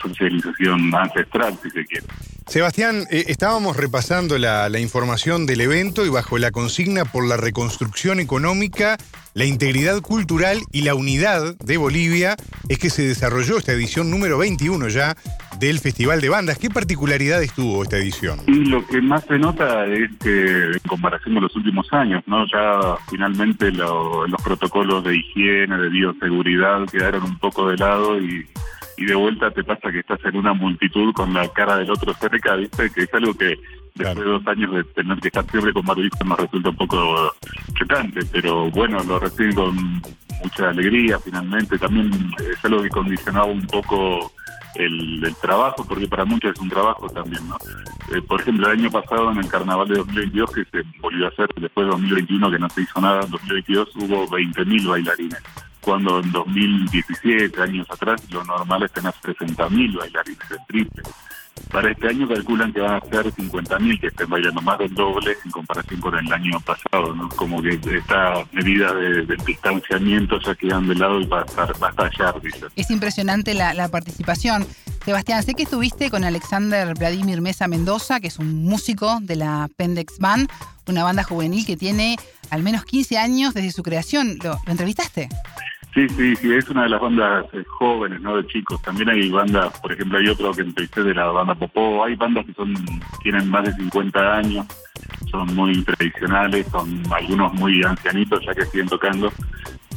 socialización 0.00 0.94
ancestral, 0.94 1.58
si 1.62 1.70
se 1.70 1.84
quiere. 1.84 2.06
Sebastián, 2.46 3.06
eh, 3.10 3.24
estábamos 3.26 3.76
repasando 3.76 4.38
la, 4.38 4.70
información 4.78 5.46
del 5.46 5.60
evento 5.62 6.06
y 6.06 6.10
bajo 6.10 6.38
la 6.38 6.52
consigna 6.52 7.04
por 7.04 7.26
la 7.26 7.36
reconstrucción 7.36 8.20
económica, 8.20 8.98
la 9.34 9.44
integridad 9.44 10.00
cultural 10.00 10.60
y 10.70 10.82
la 10.82 10.94
unidad 10.94 11.56
de 11.58 11.76
Bolivia 11.76 12.36
es 12.68 12.78
que 12.78 12.88
se 12.88 13.02
desarrolló 13.02 13.58
esta 13.58 13.72
edición 13.72 14.12
número 14.12 14.38
21 14.38 14.88
ya 14.88 15.16
del 15.58 15.80
Festival 15.80 16.20
de 16.20 16.28
Bandas. 16.28 16.58
¿Qué 16.58 16.70
particularidades 16.70 17.52
tuvo 17.52 17.82
esta 17.82 17.96
edición? 17.96 18.38
Y 18.46 18.64
lo 18.66 18.86
que 18.86 19.02
más 19.02 19.24
se 19.24 19.38
nota 19.38 19.84
es 19.86 20.08
que 20.22 20.66
en 20.72 20.78
comparación 20.88 21.34
con 21.34 21.42
los 21.42 21.56
últimos 21.56 21.92
años, 21.92 22.22
no 22.26 22.46
ya 22.46 22.96
finalmente 23.10 23.72
los 23.72 24.40
protocolos 24.44 25.02
de 25.02 25.16
higiene, 25.16 25.76
de 25.78 25.88
bioseguridad 25.88 26.86
quedaron 26.86 27.24
un 27.24 27.38
poco 27.38 27.68
de 27.68 27.76
lado 27.76 28.20
y 28.20 28.46
y 28.96 29.04
de 29.04 29.14
vuelta 29.14 29.50
te 29.50 29.62
pasa 29.62 29.92
que 29.92 30.00
estás 30.00 30.24
en 30.24 30.36
una 30.36 30.54
multitud 30.54 31.12
con 31.12 31.32
la 31.34 31.46
cara 31.48 31.76
del 31.76 31.90
otro 31.90 32.14
cerca, 32.14 32.56
¿viste? 32.56 32.90
Que 32.90 33.02
es 33.02 33.14
algo 33.14 33.34
que 33.34 33.58
después 33.94 34.16
de 34.16 34.24
dos 34.24 34.46
años 34.46 34.74
de 34.74 34.84
tener 34.84 35.18
que 35.18 35.28
estar 35.28 35.44
siempre 35.50 35.72
con 35.72 35.84
barbijo 35.84 36.24
nos 36.24 36.38
resulta 36.38 36.70
un 36.70 36.76
poco 36.76 37.32
chocante, 37.74 38.20
pero 38.32 38.70
bueno, 38.70 39.02
lo 39.04 39.18
reciben 39.18 39.54
con 39.54 40.02
mucha 40.42 40.70
alegría 40.70 41.18
finalmente. 41.18 41.78
También 41.78 42.10
es 42.38 42.64
algo 42.64 42.82
que 42.82 42.88
condicionaba 42.88 43.46
un 43.46 43.66
poco 43.66 44.32
el, 44.76 45.34
trabajo, 45.40 45.84
porque 45.86 46.06
para 46.06 46.24
muchos 46.24 46.52
es 46.52 46.60
un 46.60 46.68
trabajo 46.68 47.08
también, 47.10 47.46
¿no? 47.48 47.56
Eh, 48.14 48.22
por 48.22 48.40
ejemplo, 48.40 48.70
el 48.70 48.78
año 48.78 48.90
pasado 48.90 49.30
en 49.30 49.38
el 49.38 49.48
carnaval 49.48 49.88
de 49.88 49.96
2022, 49.96 50.50
que 50.52 50.64
se 50.64 50.82
volvió 51.00 51.26
a 51.26 51.28
hacer 51.28 51.48
después 51.56 51.86
de 51.86 51.92
2021, 51.92 52.50
que 52.50 52.58
no 52.58 52.68
se 52.70 52.82
hizo 52.82 53.00
nada, 53.00 53.22
en 53.22 53.30
2022 53.30 53.96
hubo 53.96 54.26
20.000 54.28 54.88
bailarines 54.88 55.42
cuando 55.86 56.18
en 56.18 56.32
2017, 56.32 57.62
años 57.62 57.86
atrás, 57.88 58.20
lo 58.30 58.42
normal 58.42 58.82
es 58.82 58.90
tener 58.90 59.14
60.000 59.22 59.96
bailarines 59.96 60.48
de 60.48 60.56
triple. 60.66 61.02
Para 61.70 61.92
este 61.92 62.08
año 62.08 62.26
calculan 62.26 62.72
que 62.72 62.80
van 62.80 62.94
a 62.94 63.00
ser 63.02 63.32
50.000 63.32 64.00
que 64.00 64.08
estén 64.08 64.28
bailando 64.28 64.60
más 64.62 64.80
del 64.80 64.92
doble 64.92 65.36
en 65.44 65.50
comparación 65.52 66.00
con 66.00 66.18
el 66.18 66.32
año 66.32 66.58
pasado, 66.60 67.14
¿no? 67.14 67.28
Como 67.28 67.62
que 67.62 67.78
esta 67.84 68.34
medida 68.50 68.92
de, 68.94 69.36
distanciamiento 69.46 70.40
ya 70.40 70.56
quedan 70.56 70.88
de 70.88 70.96
lado 70.96 71.20
y 71.20 71.26
va 71.26 71.42
a, 71.42 71.44
estar, 71.44 71.72
va 71.80 71.86
a 71.86 71.90
estallar. 71.90 72.34
Es 72.74 72.90
impresionante 72.90 73.54
la, 73.54 73.72
la 73.72 73.88
participación. 73.88 74.66
Sebastián, 75.04 75.44
sé 75.44 75.54
que 75.54 75.62
estuviste 75.62 76.10
con 76.10 76.24
Alexander 76.24 76.94
Vladimir 76.98 77.40
Mesa 77.40 77.68
Mendoza, 77.68 78.18
que 78.18 78.26
es 78.26 78.40
un 78.40 78.64
músico 78.64 79.20
de 79.22 79.36
la 79.36 79.68
Pendex 79.76 80.18
Band, 80.18 80.50
una 80.88 81.04
banda 81.04 81.22
juvenil 81.22 81.64
que 81.64 81.76
tiene 81.76 82.16
al 82.50 82.64
menos 82.64 82.84
15 82.84 83.18
años 83.18 83.54
desde 83.54 83.70
su 83.70 83.84
creación. 83.84 84.36
¿Lo, 84.42 84.58
lo 84.64 84.72
entrevistaste? 84.72 85.28
Sí, 85.96 86.06
sí, 86.10 86.36
sí, 86.36 86.52
es 86.52 86.68
una 86.68 86.82
de 86.82 86.90
las 86.90 87.00
bandas 87.00 87.46
eh, 87.54 87.64
jóvenes, 87.66 88.20
¿no? 88.20 88.36
De 88.36 88.46
chicos. 88.48 88.82
También 88.82 89.08
hay 89.08 89.30
bandas, 89.30 89.80
por 89.80 89.90
ejemplo, 89.90 90.18
hay 90.18 90.28
otro 90.28 90.52
que 90.52 90.60
entrevisté 90.60 91.02
de 91.02 91.14
la 91.14 91.24
banda 91.28 91.54
Popó. 91.54 92.04
Hay 92.04 92.14
bandas 92.14 92.44
que 92.44 92.52
son 92.52 92.74
tienen 93.22 93.48
más 93.48 93.64
de 93.64 93.72
50 93.72 94.36
años, 94.36 94.66
son 95.30 95.54
muy 95.54 95.82
tradicionales, 95.84 96.66
son 96.66 97.02
algunos 97.10 97.54
muy 97.54 97.82
ancianitos 97.82 98.44
ya 98.44 98.54
que 98.54 98.66
siguen 98.66 98.88
tocando. 98.88 99.32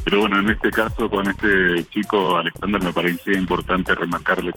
Pero 0.05 0.21
bueno, 0.21 0.39
en 0.39 0.49
este 0.51 0.71
caso, 0.71 1.09
con 1.09 1.27
este 1.27 1.83
chico, 1.89 2.37
Alexander, 2.37 2.81
me 2.81 2.93
parecía 2.93 3.37
importante 3.37 3.93
remarcarles 3.93 4.55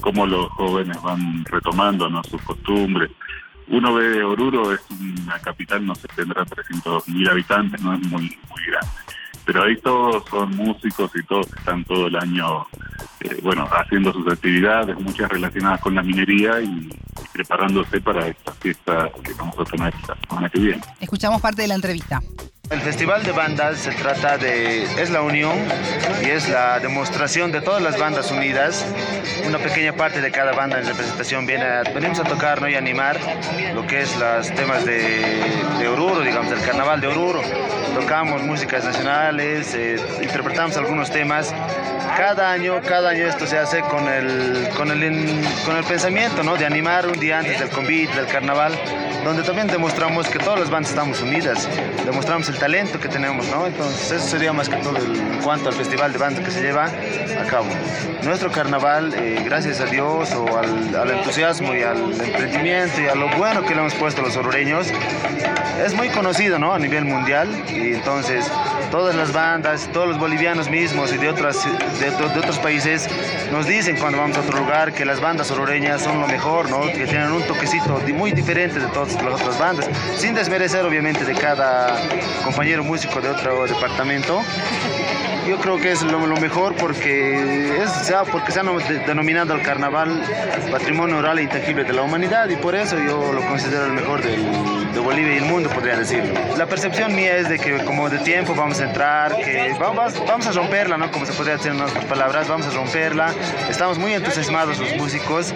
cómo 0.00 0.24
los 0.24 0.48
jóvenes 0.52 0.96
van 1.02 1.44
retomando 1.44 2.08
¿no? 2.08 2.24
sus 2.24 2.40
costumbres. 2.40 3.10
Uno 3.68 3.92
ve 3.92 4.24
Oruro, 4.24 4.72
es 4.72 4.80
una 4.98 5.38
capital, 5.38 5.84
no 5.84 5.94
sé, 5.94 6.08
tendrá 6.16 6.46
300.000 6.46 7.30
habitantes, 7.30 7.82
no 7.82 7.92
es 7.92 8.00
muy, 8.08 8.22
muy 8.22 8.62
grande 8.68 9.02
pero 9.44 9.64
ahí 9.64 9.76
todos 9.76 10.24
son 10.30 10.56
músicos 10.56 11.10
y 11.14 11.22
todos 11.24 11.46
están 11.56 11.84
todo 11.84 12.06
el 12.06 12.16
año, 12.16 12.66
eh, 13.20 13.38
bueno, 13.42 13.68
haciendo 13.70 14.12
sus 14.12 14.30
actividades, 14.32 14.98
muchas 14.98 15.28
relacionadas 15.30 15.80
con 15.80 15.94
la 15.94 16.02
minería 16.02 16.60
y, 16.60 16.90
preparándose 17.32 18.00
para 18.00 18.26
esta 18.26 18.52
fiesta 18.52 19.10
que 19.24 19.32
vamos 19.34 19.58
a 19.58 19.64
tener 19.64 19.94
la 20.06 20.16
semana 20.28 20.50
que 20.50 20.60
viene. 20.60 20.82
Escuchamos 21.00 21.40
parte 21.40 21.62
de 21.62 21.68
la 21.68 21.74
entrevista. 21.74 22.20
El 22.72 22.80
Festival 22.80 23.22
de 23.22 23.32
Bandas 23.32 23.80
se 23.80 23.90
trata 23.90 24.38
de, 24.38 24.84
es 24.84 25.10
la 25.10 25.20
unión 25.20 25.58
y 26.24 26.30
es 26.30 26.48
la 26.48 26.80
demostración 26.80 27.52
de 27.52 27.60
todas 27.60 27.82
las 27.82 27.98
bandas 27.98 28.30
unidas. 28.30 28.86
Una 29.46 29.58
pequeña 29.58 29.92
parte 29.92 30.22
de 30.22 30.30
cada 30.30 30.52
banda 30.52 30.78
en 30.78 30.86
representación 30.86 31.44
viene 31.44 31.64
a, 31.64 31.82
venimos 31.82 32.18
a 32.20 32.24
tocar 32.24 32.62
¿no? 32.62 32.68
y 32.70 32.74
animar 32.74 33.18
lo 33.74 33.86
que 33.86 34.00
es 34.00 34.16
los 34.16 34.50
temas 34.54 34.86
de, 34.86 35.86
Oruro, 35.86 36.20
digamos, 36.20 36.50
del 36.50 36.62
carnaval 36.62 37.02
de 37.02 37.08
Oruro. 37.08 37.42
Tocamos 37.94 38.42
músicas 38.42 38.84
nacionales, 38.84 39.74
eh, 39.74 39.96
interpretamos 40.22 40.74
algunos 40.78 41.10
temas. 41.10 41.54
Cada 42.16 42.52
año, 42.52 42.80
cada 42.80 43.10
año 43.10 43.26
esto 43.26 43.46
se 43.46 43.58
hace 43.58 43.80
con 43.82 44.08
el, 44.08 44.68
con 44.76 44.90
el, 44.90 45.44
con 45.66 45.76
el 45.76 45.84
pensamiento 45.84 46.42
¿no? 46.42 46.56
de 46.56 46.64
animar 46.64 47.06
un 47.06 47.20
día 47.20 47.38
antes 47.38 47.58
del 47.58 47.68
convite, 47.68 48.14
del 48.14 48.26
carnaval, 48.26 48.72
donde 49.24 49.42
también 49.42 49.66
demostramos 49.66 50.28
que 50.28 50.38
todas 50.38 50.58
las 50.58 50.70
bandas 50.70 50.90
estamos 50.90 51.20
unidas, 51.20 51.68
demostramos 52.04 52.48
el 52.48 52.58
talento 52.62 53.00
que 53.00 53.08
tenemos, 53.08 53.48
¿no? 53.48 53.66
Entonces 53.66 54.12
eso 54.12 54.28
sería 54.28 54.52
más 54.52 54.68
que 54.68 54.76
todo 54.76 54.96
en 54.96 55.40
cuanto 55.42 55.68
al 55.68 55.74
festival 55.74 56.12
de 56.12 56.18
bandas 56.18 56.44
que 56.44 56.50
se 56.52 56.62
lleva 56.62 56.84
a 56.84 57.44
cabo. 57.50 57.66
Nuestro 58.22 58.52
carnaval, 58.52 59.12
eh, 59.14 59.42
gracias 59.44 59.80
a 59.80 59.86
Dios 59.86 60.32
o 60.32 60.56
al, 60.56 60.94
al, 60.94 61.10
entusiasmo 61.10 61.74
y 61.74 61.82
al 61.82 62.12
emprendimiento 62.20 63.00
y 63.00 63.08
a 63.08 63.16
lo 63.16 63.28
bueno 63.36 63.64
que 63.64 63.74
le 63.74 63.80
hemos 63.80 63.94
puesto 63.94 64.22
los 64.22 64.36
orureños, 64.36 64.86
es 65.84 65.92
muy 65.94 66.08
conocido, 66.10 66.60
¿no? 66.60 66.72
A 66.72 66.78
nivel 66.78 67.04
mundial 67.04 67.48
y 67.68 67.94
entonces 67.94 68.48
todas 68.92 69.16
las 69.16 69.32
bandas, 69.32 69.88
todos 69.92 70.06
los 70.06 70.18
bolivianos 70.20 70.70
mismos 70.70 71.12
y 71.12 71.16
de, 71.16 71.30
otras, 71.30 71.64
de, 71.98 72.10
de 72.10 72.38
otros 72.38 72.58
países 72.58 73.08
nos 73.50 73.66
dicen 73.66 73.96
cuando 73.96 74.18
vamos 74.18 74.36
a 74.36 74.40
otro 74.40 74.58
lugar 74.58 74.92
que 74.92 75.04
las 75.04 75.20
bandas 75.20 75.50
orureñas 75.50 76.02
son 76.02 76.20
lo 76.20 76.28
mejor, 76.28 76.70
¿no? 76.70 76.82
Que 76.82 77.06
tienen 77.06 77.32
un 77.32 77.42
toquecito 77.42 78.00
muy 78.14 78.30
diferente 78.30 78.78
de 78.78 78.86
todas 78.88 79.14
las 79.14 79.34
otras 79.34 79.58
bandas, 79.58 79.88
sin 80.16 80.34
desmerecer 80.34 80.84
obviamente 80.84 81.24
de 81.24 81.34
cada 81.34 81.96
compañero 82.52 82.84
músico 82.84 83.18
de 83.22 83.30
otro 83.30 83.66
departamento. 83.66 84.42
Yo 85.48 85.58
creo 85.58 85.76
que 85.76 85.92
es 85.92 86.02
lo, 86.02 86.20
mejor 86.36 86.74
porque, 86.76 87.82
es, 87.82 88.08
ya 88.08 88.24
porque 88.24 88.52
se 88.52 88.60
ha 88.60 88.62
denominado 89.06 89.54
el 89.54 89.62
carnaval 89.62 90.22
patrimonio 90.70 91.18
oral 91.18 91.38
e 91.38 91.42
intangible 91.42 91.84
de 91.84 91.92
la 91.92 92.02
humanidad 92.02 92.48
y 92.48 92.56
por 92.56 92.74
eso 92.74 92.96
yo 92.98 93.32
lo 93.32 93.44
considero 93.46 93.86
el 93.86 93.92
mejor 93.92 94.22
de 94.22 95.00
Bolivia 95.00 95.34
y 95.34 95.38
el 95.38 95.44
mundo, 95.44 95.68
podría 95.70 95.96
decirlo. 95.96 96.32
La 96.56 96.66
percepción 96.66 97.14
mía 97.14 97.36
es 97.36 97.48
de 97.48 97.58
que 97.58 97.84
como 97.84 98.08
de 98.08 98.18
tiempo 98.18 98.54
vamos 98.54 98.80
a 98.80 98.84
entrar, 98.84 99.36
que 99.36 99.74
vamos, 99.80 100.14
vamos 100.26 100.46
a 100.46 100.52
romperla, 100.52 100.96
¿no? 100.96 101.10
Como 101.10 101.26
se 101.26 101.32
podría 101.32 101.56
decir 101.56 101.72
en 101.72 101.80
otras 101.80 102.04
palabras, 102.04 102.48
vamos 102.48 102.66
a 102.66 102.70
romperla. 102.70 103.34
Estamos 103.68 103.98
muy 103.98 104.12
entusiasmados 104.12 104.78
los 104.78 104.94
músicos 104.96 105.52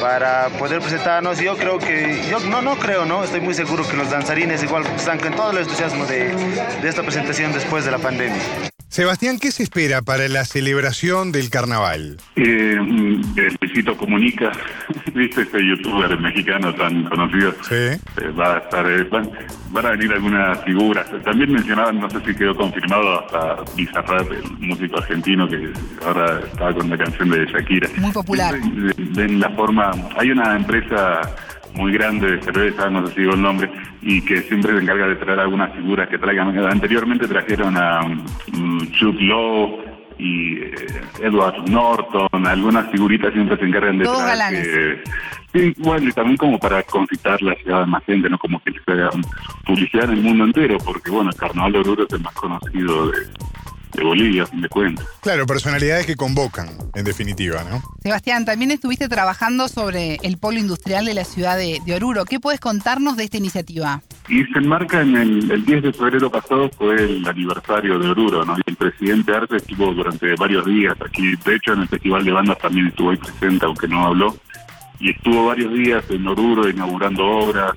para 0.00 0.48
poder 0.58 0.80
presentarnos. 0.80 1.38
Yo 1.38 1.56
creo 1.56 1.78
que, 1.78 2.26
yo 2.28 2.40
no, 2.40 2.60
no 2.60 2.76
creo, 2.76 3.04
¿no? 3.04 3.22
Estoy 3.22 3.40
muy 3.40 3.54
seguro 3.54 3.86
que 3.86 3.96
los 3.96 4.10
danzarines 4.10 4.62
igual 4.62 4.84
están 4.96 5.18
con 5.18 5.32
todo 5.34 5.52
el 5.52 5.58
entusiasmo 5.58 6.04
de 6.06 6.34
esta 6.82 7.02
presentación 7.02 7.52
después 7.52 7.84
de 7.84 7.92
la 7.92 7.98
pandemia. 7.98 8.42
Sebastián, 8.88 9.38
¿qué 9.38 9.52
se 9.52 9.62
espera 9.62 10.00
para 10.00 10.28
la 10.28 10.46
celebración 10.46 11.30
del 11.30 11.50
carnaval? 11.50 12.16
Eh, 12.36 12.72
el 12.74 13.56
Luisito 13.60 13.94
Comunica, 13.98 14.50
¿viste 15.14 15.42
ese 15.42 15.58
youtuber 15.62 16.18
mexicano 16.18 16.74
tan 16.74 17.04
conocido? 17.04 17.52
Sí. 17.68 17.74
Eh, 17.74 18.00
va 18.38 18.54
a 18.54 18.58
estar, 18.58 18.90
eh, 18.90 19.04
van, 19.04 19.30
van, 19.72 19.86
a 19.86 19.90
venir 19.90 20.10
algunas 20.10 20.64
figuras. 20.64 21.06
También 21.22 21.52
mencionaban, 21.52 22.00
no 22.00 22.08
sé 22.08 22.18
si 22.24 22.34
quedó 22.34 22.56
confirmado, 22.56 23.20
hasta 23.20 23.62
Bizarrap, 23.76 24.32
el 24.32 24.50
músico 24.58 24.96
argentino 24.96 25.46
que 25.46 25.70
ahora 26.06 26.40
estaba 26.40 26.72
con 26.72 26.88
la 26.88 26.96
canción 26.96 27.28
de 27.28 27.44
Shakira. 27.44 27.90
Muy 27.98 28.12
popular. 28.12 28.58
Ven 28.96 29.38
la 29.38 29.50
forma, 29.50 29.90
hay 30.16 30.30
una 30.30 30.56
empresa 30.56 31.20
muy 31.74 31.92
grande 31.92 32.36
de 32.36 32.42
cerveza, 32.42 32.90
no 32.90 33.06
sé 33.06 33.14
si 33.14 33.20
digo 33.20 33.34
el 33.34 33.42
nombre, 33.42 33.70
y 34.02 34.20
que 34.22 34.42
siempre 34.42 34.72
se 34.72 34.82
encarga 34.82 35.08
de 35.08 35.16
traer 35.16 35.40
algunas 35.40 35.72
figuras 35.74 36.08
que 36.08 36.18
traigan. 36.18 36.56
Anteriormente 36.58 37.26
trajeron 37.26 37.76
a 37.76 38.00
um, 38.04 38.90
Chuck 38.92 39.20
Lowe 39.20 39.84
y 40.18 40.54
eh, 40.56 40.74
Edward 41.22 41.68
Norton, 41.68 42.46
algunas 42.46 42.90
figuritas 42.90 43.32
siempre 43.32 43.56
se 43.56 43.64
encargan 43.64 43.98
de 43.98 44.04
Todos 44.04 44.18
traer. 44.18 44.38
galanes. 44.38 44.68
Que, 44.68 45.02
sí, 45.52 45.74
bueno, 45.78 46.08
y 46.08 46.12
también 46.12 46.36
como 46.36 46.58
para 46.58 46.82
concitar 46.82 47.40
la 47.42 47.54
ciudad 47.54 47.80
de 47.80 47.86
más 47.86 48.04
gente, 48.04 48.28
¿no? 48.28 48.38
Como 48.38 48.60
que 48.60 48.72
se 48.72 48.92
haga 48.92 49.10
publicidad 49.64 50.04
en 50.04 50.18
el 50.18 50.22
mundo 50.22 50.44
entero, 50.44 50.76
porque 50.84 51.10
bueno, 51.10 51.30
el 51.30 51.36
Carnaval 51.36 51.72
de 51.72 51.78
Oruro 51.78 52.04
es 52.04 52.12
el 52.12 52.20
más 52.20 52.34
conocido 52.34 53.10
de, 53.10 53.18
de 53.92 54.04
Bolivia, 54.04 54.42
a 54.44 54.46
fin 54.46 54.60
de 54.60 54.68
cuentas. 54.68 55.06
Claro, 55.20 55.46
personalidades 55.46 56.06
que 56.06 56.16
convocan, 56.16 56.68
en 56.94 57.04
definitiva, 57.04 57.64
¿no? 57.64 57.82
Sebastián, 58.02 58.44
también 58.44 58.70
estuviste 58.70 59.08
trabajando 59.08 59.68
sobre 59.68 60.18
el 60.22 60.38
polo 60.38 60.58
industrial 60.58 61.04
de 61.04 61.14
la 61.14 61.24
ciudad 61.24 61.56
de, 61.56 61.80
de 61.84 61.94
Oruro. 61.94 62.24
¿Qué 62.24 62.40
puedes 62.40 62.60
contarnos 62.60 63.16
de 63.16 63.24
esta 63.24 63.36
iniciativa? 63.36 64.02
Y 64.28 64.44
se 64.44 64.58
enmarca 64.58 65.00
en 65.00 65.16
el, 65.16 65.50
el 65.50 65.64
10 65.64 65.82
de 65.82 65.92
febrero 65.92 66.30
pasado, 66.30 66.70
fue 66.76 66.96
el 66.96 67.26
aniversario 67.26 67.98
de 67.98 68.10
Oruro, 68.10 68.44
¿no? 68.44 68.56
Y 68.58 68.62
el 68.66 68.76
presidente 68.76 69.32
Arce 69.32 69.56
estuvo 69.56 69.92
durante 69.94 70.34
varios 70.36 70.66
días 70.66 70.96
aquí, 71.04 71.34
de 71.44 71.54
hecho 71.56 71.72
en 71.72 71.82
el 71.82 71.88
Festival 71.88 72.24
de 72.24 72.32
Bandas 72.32 72.58
también 72.58 72.88
estuvo 72.88 73.10
ahí 73.10 73.16
presente, 73.16 73.64
aunque 73.64 73.88
no 73.88 74.06
habló, 74.06 74.36
y 75.00 75.10
estuvo 75.10 75.46
varios 75.46 75.72
días 75.72 76.04
en 76.10 76.26
Oruro 76.26 76.68
inaugurando 76.68 77.24
obras 77.24 77.72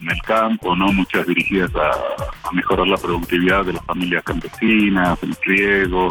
en 0.00 0.10
el 0.10 0.22
campo, 0.22 0.74
¿no? 0.74 0.92
Muchas 0.92 1.26
dirigidas 1.26 1.70
a, 1.74 2.52
mejorar 2.52 2.86
la 2.86 2.96
productividad 2.96 3.64
de 3.64 3.74
las 3.74 3.84
familias 3.84 4.22
campesinas, 4.22 5.18
el 5.22 5.34
riego, 5.44 6.08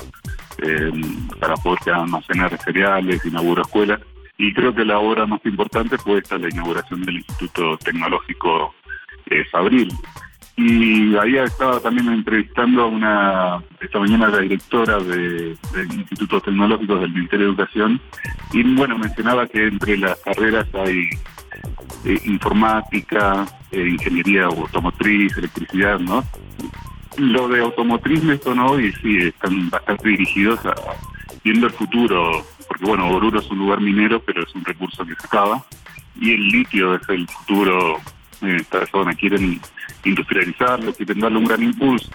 eh, 0.60 0.92
para 1.40 1.56
poder 1.56 1.96
almacenar 1.96 2.58
cereales, 2.62 3.26
inauguró 3.26 3.62
escuelas. 3.62 4.00
Y 4.38 4.54
creo 4.54 4.76
que 4.76 4.84
la 4.84 5.00
obra 5.00 5.26
más 5.26 5.46
importante 5.46 5.98
fue 5.98 6.20
esta, 6.20 6.38
la 6.38 6.50
inauguración 6.50 7.04
del 7.04 7.18
Instituto 7.18 7.78
Tecnológico 7.78 8.76
eh, 9.28 9.46
Fabril. 9.52 9.90
Y 10.58 11.16
ahí 11.18 11.38
estaba 11.38 11.80
también 11.82 12.08
entrevistando 12.10 12.84
a 12.84 12.86
una, 12.88 13.64
esta 13.82 14.00
mañana 14.00 14.30
la 14.30 14.40
directora 14.40 15.00
de, 15.00 15.56
de 15.74 15.84
Institutos 15.84 16.44
Tecnológicos 16.44 17.02
del 17.02 17.12
Ministerio 17.12 17.48
de 17.48 17.52
Educación, 17.52 18.02
y 18.54 18.64
bueno, 18.76 18.98
mencionaba 18.98 19.48
que 19.48 19.68
entre 19.68 19.98
las 19.98 20.18
carreras 20.22 20.68
hay 20.76 21.10
eh, 22.04 22.20
informática, 22.26 23.46
eh, 23.72 23.88
ingeniería 23.88 24.46
automotriz, 24.46 25.38
electricidad, 25.38 26.00
¿no? 26.00 26.24
Lo 27.18 27.48
de 27.48 27.62
automotriz 27.62 28.24
me 28.24 28.38
sonó 28.38 28.80
y 28.80 28.92
sí, 28.94 29.18
están 29.18 29.70
bastante 29.70 30.10
dirigidos 30.10 30.66
a 30.66 30.76
viendo 31.46 31.68
el 31.68 31.74
futuro, 31.74 32.44
porque 32.68 32.86
bueno, 32.86 33.08
Oruro 33.08 33.40
es 33.40 33.50
un 33.52 33.60
lugar 33.60 33.80
minero, 33.80 34.20
pero 34.20 34.44
es 34.44 34.54
un 34.56 34.66
recurso 34.66 35.06
que 35.06 35.14
se 35.16 35.28
acaba, 35.28 35.64
y 36.20 36.34
el 36.34 36.48
litio 36.48 36.96
es 36.96 37.08
el 37.08 37.28
futuro 37.28 38.00
en 38.42 38.56
esta 38.56 38.86
zona. 38.88 39.14
Quieren 39.14 39.62
industrializarlo, 40.04 40.94
quieren 40.94 41.20
darle 41.20 41.38
un 41.38 41.46
gran 41.46 41.62
impulso. 41.62 42.10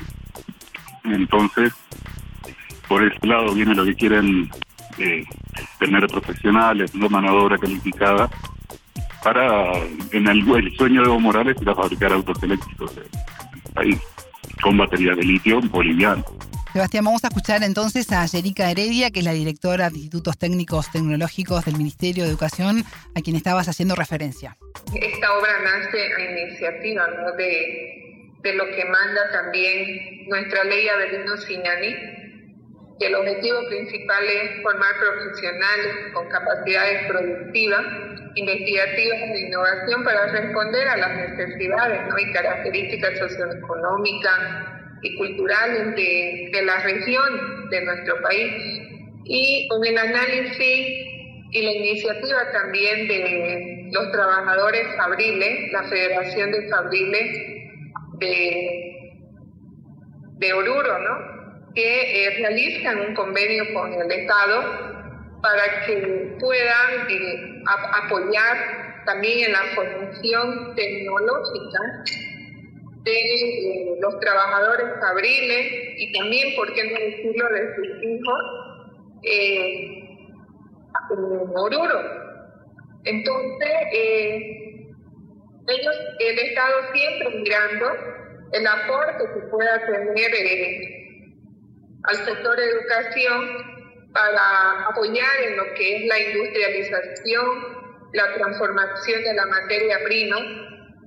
Entonces, 1.04 1.72
por 2.88 3.04
ese 3.04 3.24
lado 3.26 3.54
viene 3.54 3.74
lo 3.74 3.84
que 3.84 3.94
quieren 3.94 4.50
eh, 4.98 5.24
tener 5.78 6.06
profesionales, 6.08 6.94
no 6.94 7.08
mano 7.08 7.30
de 7.30 7.38
obra 7.38 7.58
calificada, 7.58 8.28
para, 9.22 9.72
en 10.12 10.26
el, 10.26 10.48
el 10.56 10.76
sueño 10.76 11.02
de 11.02 11.06
Evo 11.06 11.20
Morales 11.20 11.56
era 11.60 11.74
fabricar 11.74 12.12
autos 12.12 12.42
eléctricos 12.42 12.96
en 12.96 13.02
el 13.02 13.72
país, 13.74 13.98
con 14.62 14.78
baterías 14.78 15.16
de 15.16 15.24
litio 15.24 15.60
boliviano. 15.60 16.24
Sebastián, 16.72 17.04
vamos 17.04 17.24
a 17.24 17.28
escuchar 17.28 17.64
entonces 17.64 18.12
a 18.12 18.24
Yerica 18.26 18.70
Heredia, 18.70 19.10
que 19.10 19.18
es 19.18 19.24
la 19.24 19.32
directora 19.32 19.90
de 19.90 19.96
Institutos 19.96 20.38
Técnicos 20.38 20.90
Tecnológicos 20.92 21.64
del 21.64 21.76
Ministerio 21.76 22.22
de 22.22 22.30
Educación, 22.30 22.84
a 23.16 23.20
quien 23.22 23.34
estabas 23.34 23.68
haciendo 23.68 23.96
referencia. 23.96 24.56
Esta 24.94 25.36
obra 25.36 25.52
nace 25.64 25.98
a 25.98 26.44
iniciativa 26.44 27.08
¿no? 27.08 27.36
de, 27.36 28.30
de 28.44 28.54
lo 28.54 28.66
que 28.66 28.84
manda 28.84 29.32
también 29.32 30.28
nuestra 30.28 30.62
ley 30.62 30.86
Avelino 30.88 31.36
Sinani, 31.38 31.94
que 33.00 33.06
el 33.06 33.14
objetivo 33.14 33.66
principal 33.66 34.22
es 34.24 34.62
formar 34.62 34.92
profesionales 35.00 36.12
con 36.12 36.28
capacidades 36.28 37.08
productivas, 37.08 37.80
investigativas 38.34 39.18
e 39.22 39.40
innovación 39.40 40.04
para 40.04 40.26
responder 40.26 40.86
a 40.86 40.96
las 40.98 41.16
necesidades 41.16 42.00
y 42.18 42.32
características 42.32 43.18
socioeconómicas 43.18 44.38
y 45.00 45.16
culturales 45.16 45.96
de, 45.96 46.50
de, 46.52 46.62
la 46.62 46.78
región 46.80 47.70
de 47.70 47.84
nuestro 47.86 48.20
país. 48.20 48.52
Y 49.24 49.66
con 49.68 49.82
el 49.86 49.96
análisis 49.96 50.86
y 51.52 51.62
la 51.62 51.72
iniciativa 51.72 52.52
también 52.52 53.08
de 53.08 53.88
los 53.92 54.12
trabajadores 54.12 54.86
fabriles, 54.98 55.72
la 55.72 55.84
Federación 55.84 56.52
de 56.52 56.68
Fabriles 56.68 57.38
de, 58.18 59.12
de 60.36 60.52
Oruro, 60.52 60.98
¿no? 60.98 61.39
Que 61.74 62.26
eh, 62.26 62.30
realizan 62.38 63.00
un 63.00 63.14
convenio 63.14 63.64
con 63.74 63.92
el 63.92 64.10
Estado 64.10 65.40
para 65.40 65.86
que 65.86 66.36
puedan 66.38 67.10
eh, 67.10 67.62
apoyar 68.04 69.02
también 69.06 69.46
en 69.46 69.52
la 69.52 69.62
formación 69.74 70.74
tecnológica 70.74 71.80
de 73.02 73.12
eh, 73.12 73.96
los 74.00 74.20
trabajadores 74.20 74.86
fabriles 75.00 75.66
y 75.96 76.12
también, 76.12 76.54
por 76.56 76.72
qué 76.74 76.84
no 76.84 76.98
decirlo, 76.98 77.48
de 77.48 77.74
sus 77.76 78.02
hijos 78.02 78.40
eh, 79.22 80.00
en 81.10 81.56
Oruro. 81.56 82.00
Entonces, 83.04 83.70
eh, 83.94 84.86
ellos, 85.66 85.96
el 86.18 86.38
Estado 86.38 86.74
siempre 86.92 87.30
mirando 87.30 87.86
el 88.52 88.66
aporte 88.66 89.24
que 89.34 89.40
pueda 89.48 89.86
tener 89.86 90.34
al 92.04 92.16
sector 92.16 92.56
de 92.56 92.64
educación 92.64 93.80
para 94.12 94.86
apoyar 94.88 95.42
en 95.46 95.56
lo 95.56 95.64
que 95.74 95.96
es 95.96 96.06
la 96.06 96.18
industrialización, 96.18 97.46
la 98.12 98.34
transformación 98.34 99.22
de 99.22 99.34
la 99.34 99.46
materia 99.46 99.98
prima, 100.04 100.36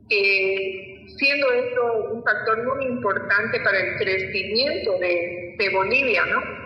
siendo 0.09 1.51
esto 1.51 1.93
un 2.11 2.23
factor 2.23 2.63
muy 2.63 2.85
importante 2.85 3.59
para 3.59 3.79
el 3.79 3.97
crecimiento 3.97 4.97
de, 4.99 5.55
de 5.57 5.69
Bolivia, 5.69 6.25
¿no? 6.25 6.63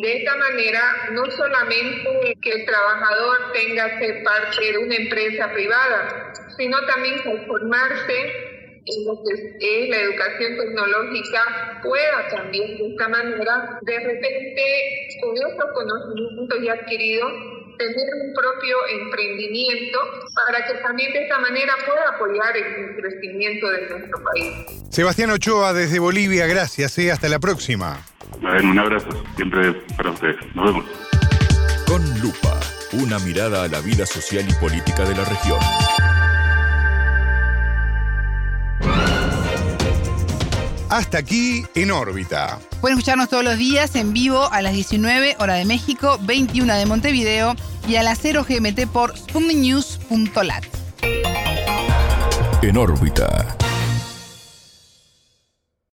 De 0.00 0.18
esta 0.18 0.36
manera, 0.36 0.80
no 1.10 1.28
solamente 1.32 2.36
que 2.40 2.50
el 2.50 2.64
trabajador 2.64 3.52
tenga 3.52 3.98
que 3.98 4.06
ser 4.06 4.22
parte 4.22 4.72
de 4.72 4.78
una 4.78 4.94
empresa 4.94 5.52
privada, 5.52 6.32
sino 6.56 6.80
también 6.86 7.18
conformarse 7.24 8.49
en 8.86 9.06
lo 9.06 9.22
que 9.22 9.84
es 9.84 9.88
la 9.90 10.00
educación 10.00 10.56
tecnológica 10.56 11.80
pueda 11.82 12.28
también 12.30 12.78
de 12.78 12.88
esta 12.88 13.08
manera, 13.08 13.78
de 13.82 13.98
repente, 14.00 14.62
con 15.20 15.36
estos 15.36 15.70
conocimientos 15.74 16.58
ya 16.62 16.72
adquiridos, 16.72 17.32
tener 17.78 18.08
un 18.22 18.34
propio 18.34 18.76
emprendimiento 19.02 19.98
para 20.46 20.66
que 20.66 20.74
también 20.82 21.12
de 21.12 21.22
esta 21.22 21.38
manera 21.38 21.72
pueda 21.86 22.08
apoyar 22.14 22.56
el 22.56 22.96
crecimiento 22.96 23.70
de 23.70 23.88
nuestro 23.88 24.22
país. 24.24 24.84
Sebastián 24.90 25.30
Ochoa 25.30 25.72
desde 25.72 25.98
Bolivia, 25.98 26.46
gracias. 26.46 26.98
¿eh? 26.98 27.10
Hasta 27.10 27.28
la 27.28 27.38
próxima. 27.38 28.04
un 28.42 28.78
abrazo 28.78 29.08
siempre 29.36 29.72
para 29.96 30.10
ustedes. 30.10 30.36
Nos 30.54 30.66
vemos. 30.66 30.84
Con 31.86 32.02
Lupa, 32.20 32.60
una 32.92 33.18
mirada 33.20 33.64
a 33.64 33.68
la 33.68 33.80
vida 33.80 34.04
social 34.06 34.44
y 34.48 34.52
política 34.54 35.04
de 35.04 35.14
la 35.16 35.24
región. 35.24 36.09
Hasta 40.90 41.18
aquí 41.18 41.64
en 41.76 41.92
órbita. 41.92 42.58
Pueden 42.80 42.98
escucharnos 42.98 43.28
todos 43.28 43.44
los 43.44 43.56
días 43.56 43.94
en 43.94 44.12
vivo 44.12 44.50
a 44.50 44.60
las 44.60 44.72
19 44.72 45.36
hora 45.38 45.54
de 45.54 45.64
México, 45.64 46.18
21 46.22 46.74
de 46.74 46.84
Montevideo 46.84 47.54
y 47.88 47.94
a 47.94 48.02
las 48.02 48.18
0 48.20 48.44
GMT 48.46 48.88
por 48.92 49.16
sputniknews.lat. 49.16 50.64
En 52.62 52.76
órbita. 52.76 53.56